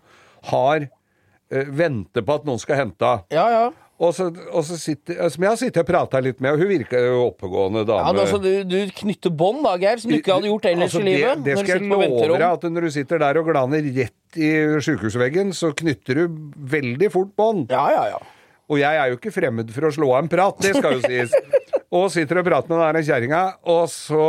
har 0.53 0.87
uh, 0.87 1.65
venter 1.75 2.23
på 2.23 2.39
at 2.39 2.47
noen 2.47 2.61
skal 2.63 2.85
hente 2.85 3.11
henne. 3.11 3.35
Ja, 3.35 3.49
ja. 3.51 3.65
Og 3.95 4.11
så, 4.11 4.25
og 4.27 4.65
så 4.67 4.75
sitter, 4.75 5.21
som 5.31 5.45
jeg 5.45 5.51
har 5.53 5.59
sittet 5.59 5.79
og 5.79 5.87
prata 5.87 6.19
litt 6.19 6.41
med, 6.43 6.57
og 6.57 6.59
hun 6.59 6.67
virker 6.67 7.05
jo 7.05 7.19
oppegående 7.29 7.85
ja 7.87 8.09
men 8.09 8.19
altså, 8.25 8.41
du, 8.43 8.49
du 8.67 8.91
knytter 8.97 9.31
bånd, 9.31 9.61
da, 9.63 9.77
Geir, 9.79 10.01
som 10.03 10.11
du 10.11 10.17
ikke 10.17 10.35
hadde 10.35 10.49
gjort 10.51 10.67
ellers 10.67 10.89
Altså, 10.89 10.99
i 10.99 11.07
livet. 11.07 11.43
Det, 11.45 11.53
det 11.53 11.61
skal 11.61 11.79
jeg 11.79 11.87
love 11.93 12.25
deg, 12.33 12.43
at 12.49 12.65
når 12.75 12.87
du 12.87 12.91
sitter 12.97 13.23
der 13.23 13.39
og 13.39 13.47
glaner 13.47 13.87
rett 13.95 14.39
i 14.39 14.49
sjukehusveggen, 14.83 15.53
så 15.55 15.71
knytter 15.79 16.19
du 16.19 16.39
veldig 16.75 17.09
fort 17.13 17.31
bånd. 17.39 17.71
Ja, 17.71 17.85
ja, 17.95 18.03
ja. 18.17 18.19
Og 18.65 18.81
jeg 18.81 18.99
er 18.99 19.13
jo 19.13 19.19
ikke 19.19 19.31
fremmed 19.31 19.71
for 19.71 19.87
å 19.87 19.93
slå 19.95 20.11
av 20.11 20.25
en 20.25 20.29
prat, 20.31 20.59
det 20.65 20.73
skal 20.75 20.97
jo 20.97 21.05
sies. 21.05 21.31
Og 21.95 22.09
sitter 22.11 22.41
og 22.41 22.47
prater 22.47 22.73
med 22.73 22.97
den 22.97 23.05
kjerringa, 23.07 23.41
og 23.71 23.85
så, 23.93 24.23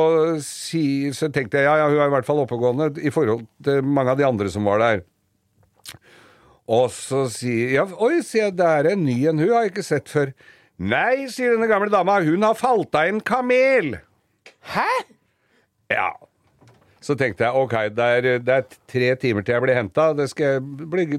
si, 0.45 1.09
så 1.17 1.27
tenkte 1.35 1.59
jeg 1.59 1.67
ja, 1.67 1.73
ja, 1.81 1.87
hun 1.91 1.99
er 1.99 2.11
i 2.11 2.13
hvert 2.13 2.29
fall 2.29 2.43
oppegående 2.45 2.93
i 3.03 3.11
forhold 3.11 3.43
til 3.65 3.81
mange 3.83 4.13
av 4.13 4.21
de 4.21 4.27
andre 4.29 4.51
som 4.53 4.69
var 4.69 4.79
der. 4.85 5.01
Og 6.67 6.91
så 6.91 7.27
sier 7.31 7.77
ja, 7.77 7.85
Oi, 8.03 8.21
sier 8.27 8.49
jeg, 8.49 8.57
det 8.59 8.67
er 8.67 8.91
en 8.93 9.05
ny 9.07 9.17
en, 9.31 9.39
hun 9.39 9.53
har 9.55 9.67
jeg 9.67 9.75
ikke 9.77 9.87
sett 9.87 10.11
før. 10.11 10.33
Nei, 10.77 11.29
sier 11.33 11.55
denne 11.55 11.69
gamle 11.71 11.89
dama, 11.93 12.19
hun 12.27 12.43
har 12.45 12.57
falt 12.59 12.97
av 12.99 13.09
en 13.09 13.21
kamel. 13.25 13.95
Hæ? 14.75 14.89
Ja. 15.93 16.11
Så 17.01 17.15
tenkte 17.15 17.47
jeg 17.47 17.55
ok, 17.55 17.75
det 17.95 18.07
er, 18.19 18.29
det 18.43 18.55
er 18.57 18.79
tre 18.91 19.13
timer 19.23 19.47
til 19.47 19.55
jeg 19.55 19.63
blir 19.63 19.79
henta. 19.79 20.11
Det 20.19 20.27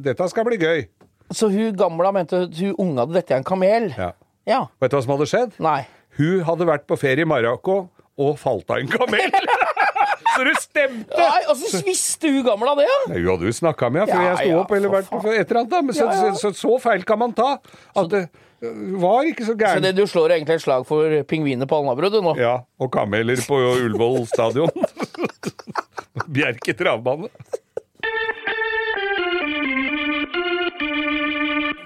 dette 0.04 0.30
skal 0.30 0.48
bli 0.50 0.60
gøy. 0.60 0.86
Så 1.32 1.50
hun 1.52 1.76
gamla 1.80 2.12
mente 2.16 2.44
at 2.48 2.60
hun 2.60 2.76
unga 2.76 3.06
hadde 3.06 3.16
dette 3.16 3.36
er 3.36 3.42
en 3.42 3.48
kamel? 3.48 3.90
Ja. 3.96 4.12
Ja. 4.48 4.60
Vet 4.80 4.92
du 4.92 4.98
hva 4.98 5.04
som 5.04 5.16
hadde 5.16 5.30
skjedd? 5.32 5.56
Nei. 5.64 5.82
Hun 6.20 6.44
hadde 6.48 6.68
vært 6.68 6.88
på 6.90 6.98
ferie 7.00 7.24
i 7.24 7.30
Marokko 7.30 7.82
og 8.18 8.38
falt 8.42 8.70
av 8.72 8.84
en 8.84 8.92
kamel. 8.92 9.32
Så 10.38 10.46
du 10.46 10.52
stemte! 10.62 11.18
Nei, 11.18 11.44
og 11.50 11.56
så 11.58 11.82
visste 11.88 12.30
hun 12.30 12.44
gamla 12.46 12.76
det, 12.78 12.86
ja! 12.86 12.98
Nei, 13.10 13.22
Hun 13.24 13.30
hadde 13.34 13.50
jo 13.50 13.56
snakka 13.58 13.90
med 13.94 14.04
henne 14.04 14.14
før 14.14 14.22
Ja, 14.22 14.28
jeg 14.30 14.38
sto 14.44 14.52
ja, 14.52 14.60
opp, 14.62 14.74
eller 14.78 14.94
vært 14.94 15.14
et 15.18 15.30
eller 15.34 15.62
annet. 15.64 15.72
da. 15.74 15.82
Men 15.82 15.98
så, 15.98 16.06
Ja, 16.06 16.18
ja. 16.28 16.34
Så, 16.38 16.52
så, 16.54 16.60
så 16.62 16.78
feil 16.84 17.06
kan 17.08 17.22
man 17.24 17.34
ta. 17.38 17.56
At 17.98 18.12
det 18.14 18.28
var 18.98 19.28
ikke 19.30 19.46
så 19.46 19.54
Så 19.58 19.80
det, 19.84 19.94
du 19.98 20.06
slår 20.10 20.34
egentlig 20.38 20.58
et 20.58 20.66
slag 20.66 20.88
for 20.90 21.14
pingviner 21.30 21.70
på 21.70 21.78
Alnabru, 21.82 22.10
du 22.14 22.22
nå? 22.26 22.34
Ja, 22.42 22.56
og 22.82 22.92
kameler 22.94 23.42
på 23.46 23.60
Ullevål 23.76 24.26
stadion. 24.30 24.70
Bjerke 26.38 26.74
travbane. 26.78 27.30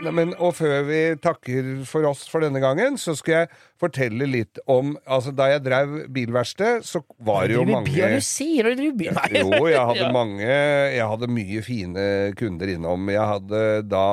Men, 0.09 0.31
og 0.41 0.55
før 0.57 0.81
vi 0.87 0.99
takker 1.21 1.67
for 1.85 2.07
oss 2.09 2.23
for 2.31 2.41
denne 2.41 2.57
gangen, 2.63 2.95
så 2.97 3.13
skal 3.19 3.35
jeg 3.43 3.49
fortelle 3.81 4.25
litt 4.29 4.57
om 4.71 4.95
Altså, 5.05 5.29
da 5.37 5.49
jeg 5.51 5.61
drev 5.67 5.93
bilverksted, 6.15 6.81
så 6.87 7.03
var 7.21 7.45
det 7.51 7.59
jo 7.59 7.65
mange 7.69 7.93
Hva 7.93 8.09
du 8.15 8.23
sier 8.25 8.65
du? 8.71 8.73
Driver 8.79 8.97
bil? 9.03 9.13
Nei. 9.19 9.29
Jo, 9.43 9.67
jeg 9.69 9.85
hadde 9.91 10.01
Ja. 10.07 10.11
mange 10.15 10.47
Jeg 10.49 11.07
hadde 11.13 11.29
mye 11.37 11.61
fine 11.67 12.05
kunder 12.39 12.73
innom. 12.73 13.09
Jeg 13.13 13.29
hadde 13.35 13.61
da 13.91 14.03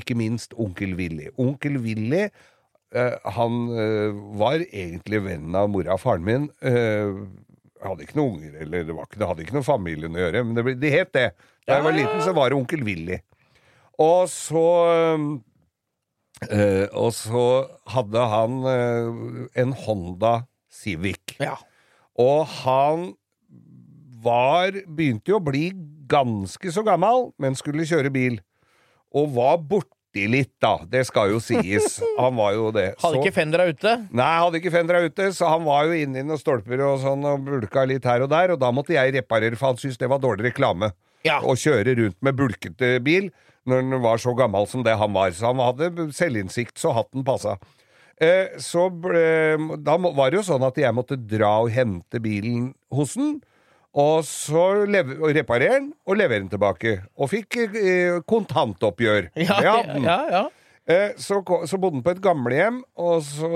ikke 0.00 0.16
minst 0.18 0.56
onkel 0.58 0.96
Willy. 0.98 1.30
Onkel 1.38 1.78
Willy 1.84 2.24
eh, 2.26 3.16
han 3.38 3.60
eh, 3.78 4.18
var 4.42 4.62
egentlig 4.66 5.22
vennen 5.28 5.54
av 5.58 5.70
mora 5.70 5.94
og 5.94 6.02
faren 6.02 6.26
min. 6.26 6.48
Eh, 6.66 7.12
hadde 7.86 8.06
ikke 8.06 8.16
noen 8.18 8.38
unger, 8.40 8.58
eller 8.64 8.86
det, 8.88 8.94
var 8.96 9.06
ikke, 9.06 9.18
det 9.20 9.26
hadde 9.30 9.44
ikke 9.46 9.58
noe 9.60 9.66
familien 9.66 10.14
å 10.16 10.22
gjøre, 10.24 10.40
men 10.48 10.56
det, 10.58 10.62
ble- 10.66 10.78
det 10.80 10.90
het 10.94 11.10
det. 11.14 11.26
Da 11.68 11.76
jeg 11.76 11.84
var 11.84 11.94
liten, 11.94 12.22
så 12.24 12.32
var 12.34 12.50
det 12.50 12.56
onkel 12.58 12.82
Willy. 12.86 13.18
Og 14.02 14.26
så 14.28 14.64
eh, 16.50 16.86
Og 16.92 17.12
så 17.16 17.44
hadde 17.94 18.26
han 18.32 18.58
eh, 18.68 19.60
en 19.62 19.72
Honda 19.86 20.34
Civic. 20.72 21.36
Ja. 21.40 21.56
Og 22.20 22.46
han 22.62 23.10
var 24.26 24.74
Begynte 24.88 25.30
jo 25.32 25.38
å 25.40 25.44
bli 25.44 25.68
ganske 26.10 26.70
så 26.74 26.84
gammel, 26.86 27.30
men 27.42 27.56
skulle 27.58 27.86
kjøre 27.88 28.12
bil. 28.14 28.36
Og 29.16 29.32
var 29.34 29.56
borti 29.58 30.26
litt, 30.30 30.52
da. 30.62 30.76
Det 30.90 31.02
skal 31.08 31.32
jo 31.32 31.40
sies. 31.42 31.96
Han 32.20 32.36
var 32.38 32.52
jo 32.54 32.68
det. 32.74 32.92
Hadde 33.02 33.16
Så- 33.18 33.22
ikke 33.24 33.34
fendera 33.36 33.66
ute? 33.68 33.92
Nei, 34.16 34.28
hadde 34.38 34.60
ikke 34.60 34.72
fendra 34.74 35.00
ute, 35.04 35.26
så 35.34 35.50
han 35.50 35.64
var 35.66 35.88
jo 35.90 35.96
inni 35.98 36.22
noen 36.24 36.38
stolper 36.40 36.80
og 36.86 37.00
sånn 37.02 37.26
og 37.28 37.42
bulka 37.46 37.82
litt 37.90 38.06
her 38.08 38.22
og 38.24 38.30
der, 38.32 38.54
og 38.54 38.60
da 38.62 38.70
måtte 38.74 38.94
jeg 38.96 39.12
reparere, 39.18 39.58
for 39.58 39.72
han 39.72 39.80
syntes 39.82 39.98
det 40.00 40.08
var 40.12 40.22
dårlig 40.22 40.46
reklame. 40.52 40.92
Ja. 41.26 41.40
Å 41.42 41.52
kjøre 41.58 41.96
rundt 41.98 42.16
med 42.24 42.38
bulkete 42.38 42.94
bil 43.04 43.28
når 43.66 43.82
han 43.84 44.02
var 44.04 44.22
så 44.22 44.34
gammel 44.38 44.68
som 44.70 44.84
det 44.86 44.94
han 45.00 45.12
var. 45.16 45.34
Så 45.36 45.50
han 45.50 45.62
hadde 45.62 46.08
selvinnsikt 46.16 46.78
så 46.80 46.94
hatten 46.96 47.24
passa. 47.26 47.56
Eh, 48.16 48.54
så 48.62 48.86
ble, 48.88 49.58
da 49.84 49.98
var 50.00 50.30
det 50.32 50.38
jo 50.40 50.46
sånn 50.46 50.64
at 50.64 50.78
jeg 50.80 50.94
måtte 50.96 51.18
dra 51.20 51.58
og 51.64 51.72
hente 51.74 52.20
bilen 52.24 52.70
hos 52.94 53.16
den. 53.18 53.36
Og 53.96 54.26
så 54.28 54.62
reparere 54.84 55.78
den 55.80 55.90
og 56.04 56.18
levere 56.20 56.42
den 56.44 56.52
tilbake. 56.52 56.98
Og 57.16 57.30
fikk 57.32 57.56
eh, 57.64 58.20
kontantoppgjør. 58.28 59.30
Ja, 59.40 59.58
Det 59.60 59.66
ja, 59.68 59.74
hadde 59.80 60.02
ja, 60.04 60.18
ja. 60.32 60.44
Eh, 60.86 61.14
Så, 61.18 61.40
så 61.66 61.78
bodde 61.82 61.96
han 61.98 62.04
på 62.06 62.12
et 62.14 62.20
gamlehjem, 62.22 62.82
og 63.00 63.24
så 63.26 63.48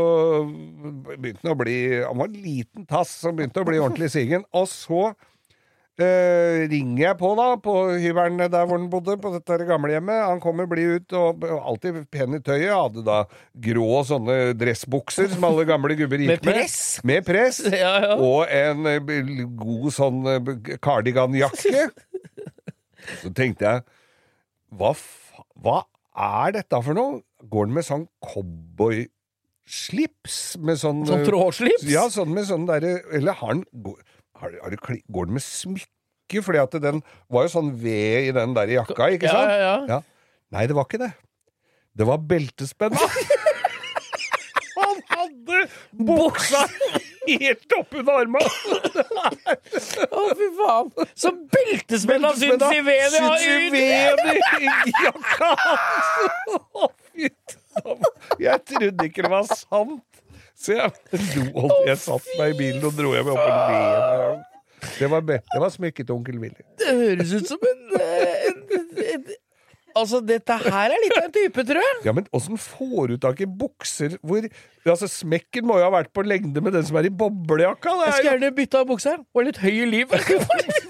begynte 1.14 1.44
han 1.44 1.52
å 1.52 1.58
bli 1.60 1.76
Han 2.02 2.18
var 2.18 2.30
en 2.30 2.40
liten 2.42 2.86
tass 2.90 3.12
som 3.22 3.36
begynte 3.36 3.62
å 3.62 3.68
bli 3.68 3.78
ordentlig 3.78 4.10
sigen. 4.16 4.42
Og 4.56 4.66
så 4.72 5.12
eh, 6.04 6.68
ringer 6.70 7.02
jeg 7.04 7.16
på, 7.20 7.28
da, 7.38 7.46
på 7.62 7.74
hybelen 8.00 8.38
der 8.40 8.66
hvor 8.66 8.76
han 8.78 8.90
bodde, 8.92 9.16
på 9.20 9.28
dette 9.34 9.58
gamlehjemmet. 9.68 10.18
Han 10.28 10.40
kommer 10.42 10.66
blid 10.70 10.88
ut, 11.00 11.10
og 11.18 11.28
alltid 11.58 11.92
pen 12.12 12.34
i 12.38 12.42
tøyet. 12.44 12.72
Hadde 12.72 13.02
da 13.06 13.18
grå 13.68 13.90
sånne 14.08 14.36
dressbukser 14.58 15.28
som 15.34 15.42
alle 15.48 15.64
gamle 15.68 15.94
gubber 15.98 16.18
gikk 16.22 16.30
Med 16.34 16.40
press? 16.44 16.76
Med 17.06 17.20
press. 17.28 17.56
Ja, 17.80 17.94
ja. 18.02 18.14
Og 18.20 18.40
en 18.52 18.86
eh, 18.90 19.00
god 19.56 19.92
sånn 19.94 20.20
eh, 20.28 20.40
kardiganjakke. 20.84 21.80
Så 23.22 23.28
tenkte 23.36 23.64
jeg 23.64 23.82
hva, 24.76 24.92
hva 25.58 25.78
er 26.14 26.52
dette 26.58 26.82
for 26.84 26.94
noe? 26.96 27.20
Går 27.50 27.64
den 27.66 27.74
med 27.78 27.84
sånn 27.86 28.06
cowboyslips? 28.22 30.36
Med 30.60 30.76
sånn 30.80 31.06
Sånn 31.08 31.24
trådslips? 31.26 31.84
Ja, 31.88 32.08
sånn 32.12 32.34
med 32.36 32.44
sånn 32.48 32.66
derre 32.68 32.92
Eller 33.16 33.32
har 33.40 33.54
går, 33.72 33.98
har, 34.40 34.54
har 34.64 34.74
det, 34.74 34.80
går 35.12 35.28
den 35.30 35.36
med 35.38 35.44
smykke? 35.46 36.42
Fordi 36.46 36.60
at 36.62 36.76
den 36.82 37.00
var 37.32 37.46
jo 37.48 37.52
sånn 37.56 37.72
ved 37.82 38.28
i 38.28 38.34
den 38.36 38.52
der 38.54 38.70
jakka, 38.76 39.08
ikke 39.16 39.26
Ja, 39.26 39.34
sant? 39.34 39.50
ja, 39.50 39.72
ja. 39.96 40.00
Nei, 40.54 40.66
det 40.70 40.76
var 40.78 40.86
ikke 40.86 41.00
det. 41.02 41.12
Det 41.98 42.06
var 42.06 42.20
beltespenna. 42.30 42.98
Han 44.80 45.00
hadde 45.10 45.58
buksa 46.06 46.62
helt 47.26 47.74
oppunder 47.76 48.22
armene! 48.22 48.46
Å, 50.16 50.22
fy 50.38 50.46
faen! 50.56 50.88
Så 51.18 51.32
beltespenna 51.52 52.30
syns 52.38 52.64
i 52.72 52.80
vedet! 52.86 53.20
ja, 53.20 53.34
Syns 53.42 53.76
i 53.76 54.94
jakka 55.04 55.50
hans! 55.60 56.08
Å, 56.80 56.88
fy 57.10 57.28
faen. 57.74 58.08
Jeg 58.40 58.64
trodde 58.72 59.06
ikke 59.10 59.26
det 59.26 59.32
var 59.34 59.46
sant. 59.50 60.09
Så 60.60 60.76
jeg 60.76 60.90
lo 61.56 61.68
Jeg 61.88 61.98
satt 62.02 62.32
meg 62.38 62.54
i 62.54 62.58
bilen 62.58 62.84
og 62.84 62.96
dro 62.96 63.14
hjem 63.16 63.30
og 63.32 63.38
bare 63.40 63.68
le. 63.70 64.32
Det 64.96 65.08
var, 65.12 65.24
det 65.28 65.60
var 65.60 65.72
smykket 65.72 66.10
onkel 66.12 66.40
Willy. 66.40 66.64
Det 66.80 66.92
høres 66.96 67.32
ut 67.36 67.48
som 67.52 67.64
en, 67.68 67.86
en, 68.00 68.60
en, 68.78 68.90
en 69.14 69.30
Altså, 70.00 70.20
dette 70.22 70.54
her 70.62 70.92
er 70.94 71.00
litt 71.02 71.16
av 71.18 71.24
en 71.26 71.32
type, 71.34 71.62
tror 71.66 71.82
jeg. 71.82 71.96
Ja, 72.06 72.12
men 72.14 72.28
åssen 72.36 72.58
får 72.60 73.10
du 73.10 73.16
tak 73.20 73.40
i 73.42 73.48
bukser 73.48 74.14
hvor 74.22 74.46
Altså, 74.86 75.08
Smekken 75.10 75.66
må 75.68 75.80
jo 75.80 75.88
ha 75.88 75.90
vært 75.92 76.12
på 76.14 76.22
lengde 76.24 76.62
med 76.64 76.76
den 76.76 76.86
som 76.86 76.96
er 77.00 77.08
i 77.08 77.12
boblejakka! 77.12 77.96
Jeg 78.06 78.14
skulle 78.14 78.20
er 78.22 78.38
gjerne 78.38 78.52
bytta 78.56 78.84
bukse 78.88 79.12
her. 79.12 79.24
Og 79.34 79.48
litt 79.48 79.58
høy 79.60 79.74
i 79.82 79.88
livet. 79.90 80.30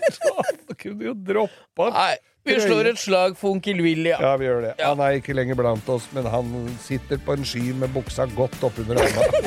kunne 0.80 1.10
jo 1.10 1.14
droppa 1.14 1.88
Nei, 1.92 2.14
vi 2.44 2.56
slår 2.60 2.92
et 2.92 3.00
slag 3.00 3.36
for 3.38 3.54
onkel 3.54 3.82
Willy, 3.84 4.10
ja. 4.12 4.20
Ja, 4.22 4.34
vi 4.40 4.48
gjør 4.48 4.64
det. 4.68 4.74
Han 4.80 5.02
er 5.04 5.18
ikke 5.20 5.36
lenger 5.36 5.58
blant 5.58 5.88
oss, 5.92 6.08
men 6.16 6.28
han 6.30 6.52
sitter 6.82 7.20
på 7.20 7.36
en 7.36 7.44
sky 7.44 7.70
med 7.76 7.92
buksa 7.94 8.28
godt 8.36 8.60
oppunder 8.64 9.02
armene. 9.04 9.40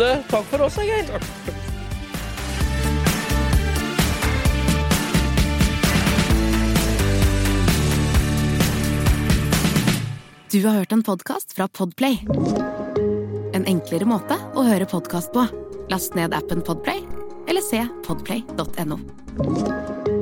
Du, 0.00 0.06
takk 0.30 0.46
for 0.48 0.62
oss, 0.64 0.78
Geir. 0.80 1.10
Du 10.50 10.66
har 10.66 10.78
hørt 10.78 10.92
en 10.92 11.02
podcast 11.02 11.52
fra 11.52 11.68
Podplay. 11.68 12.16
En 13.52 13.66
enklere 13.68 14.08
måte 14.08 14.38
å 14.56 14.64
høre 14.66 14.88
podcast 14.88 15.30
på. 15.36 15.44
Last 15.92 16.16
ned 16.18 16.34
appen 16.34 16.64
Podplay, 16.66 17.04
eller 17.50 17.62
se 17.66 17.84
podplay.no. 18.06 20.19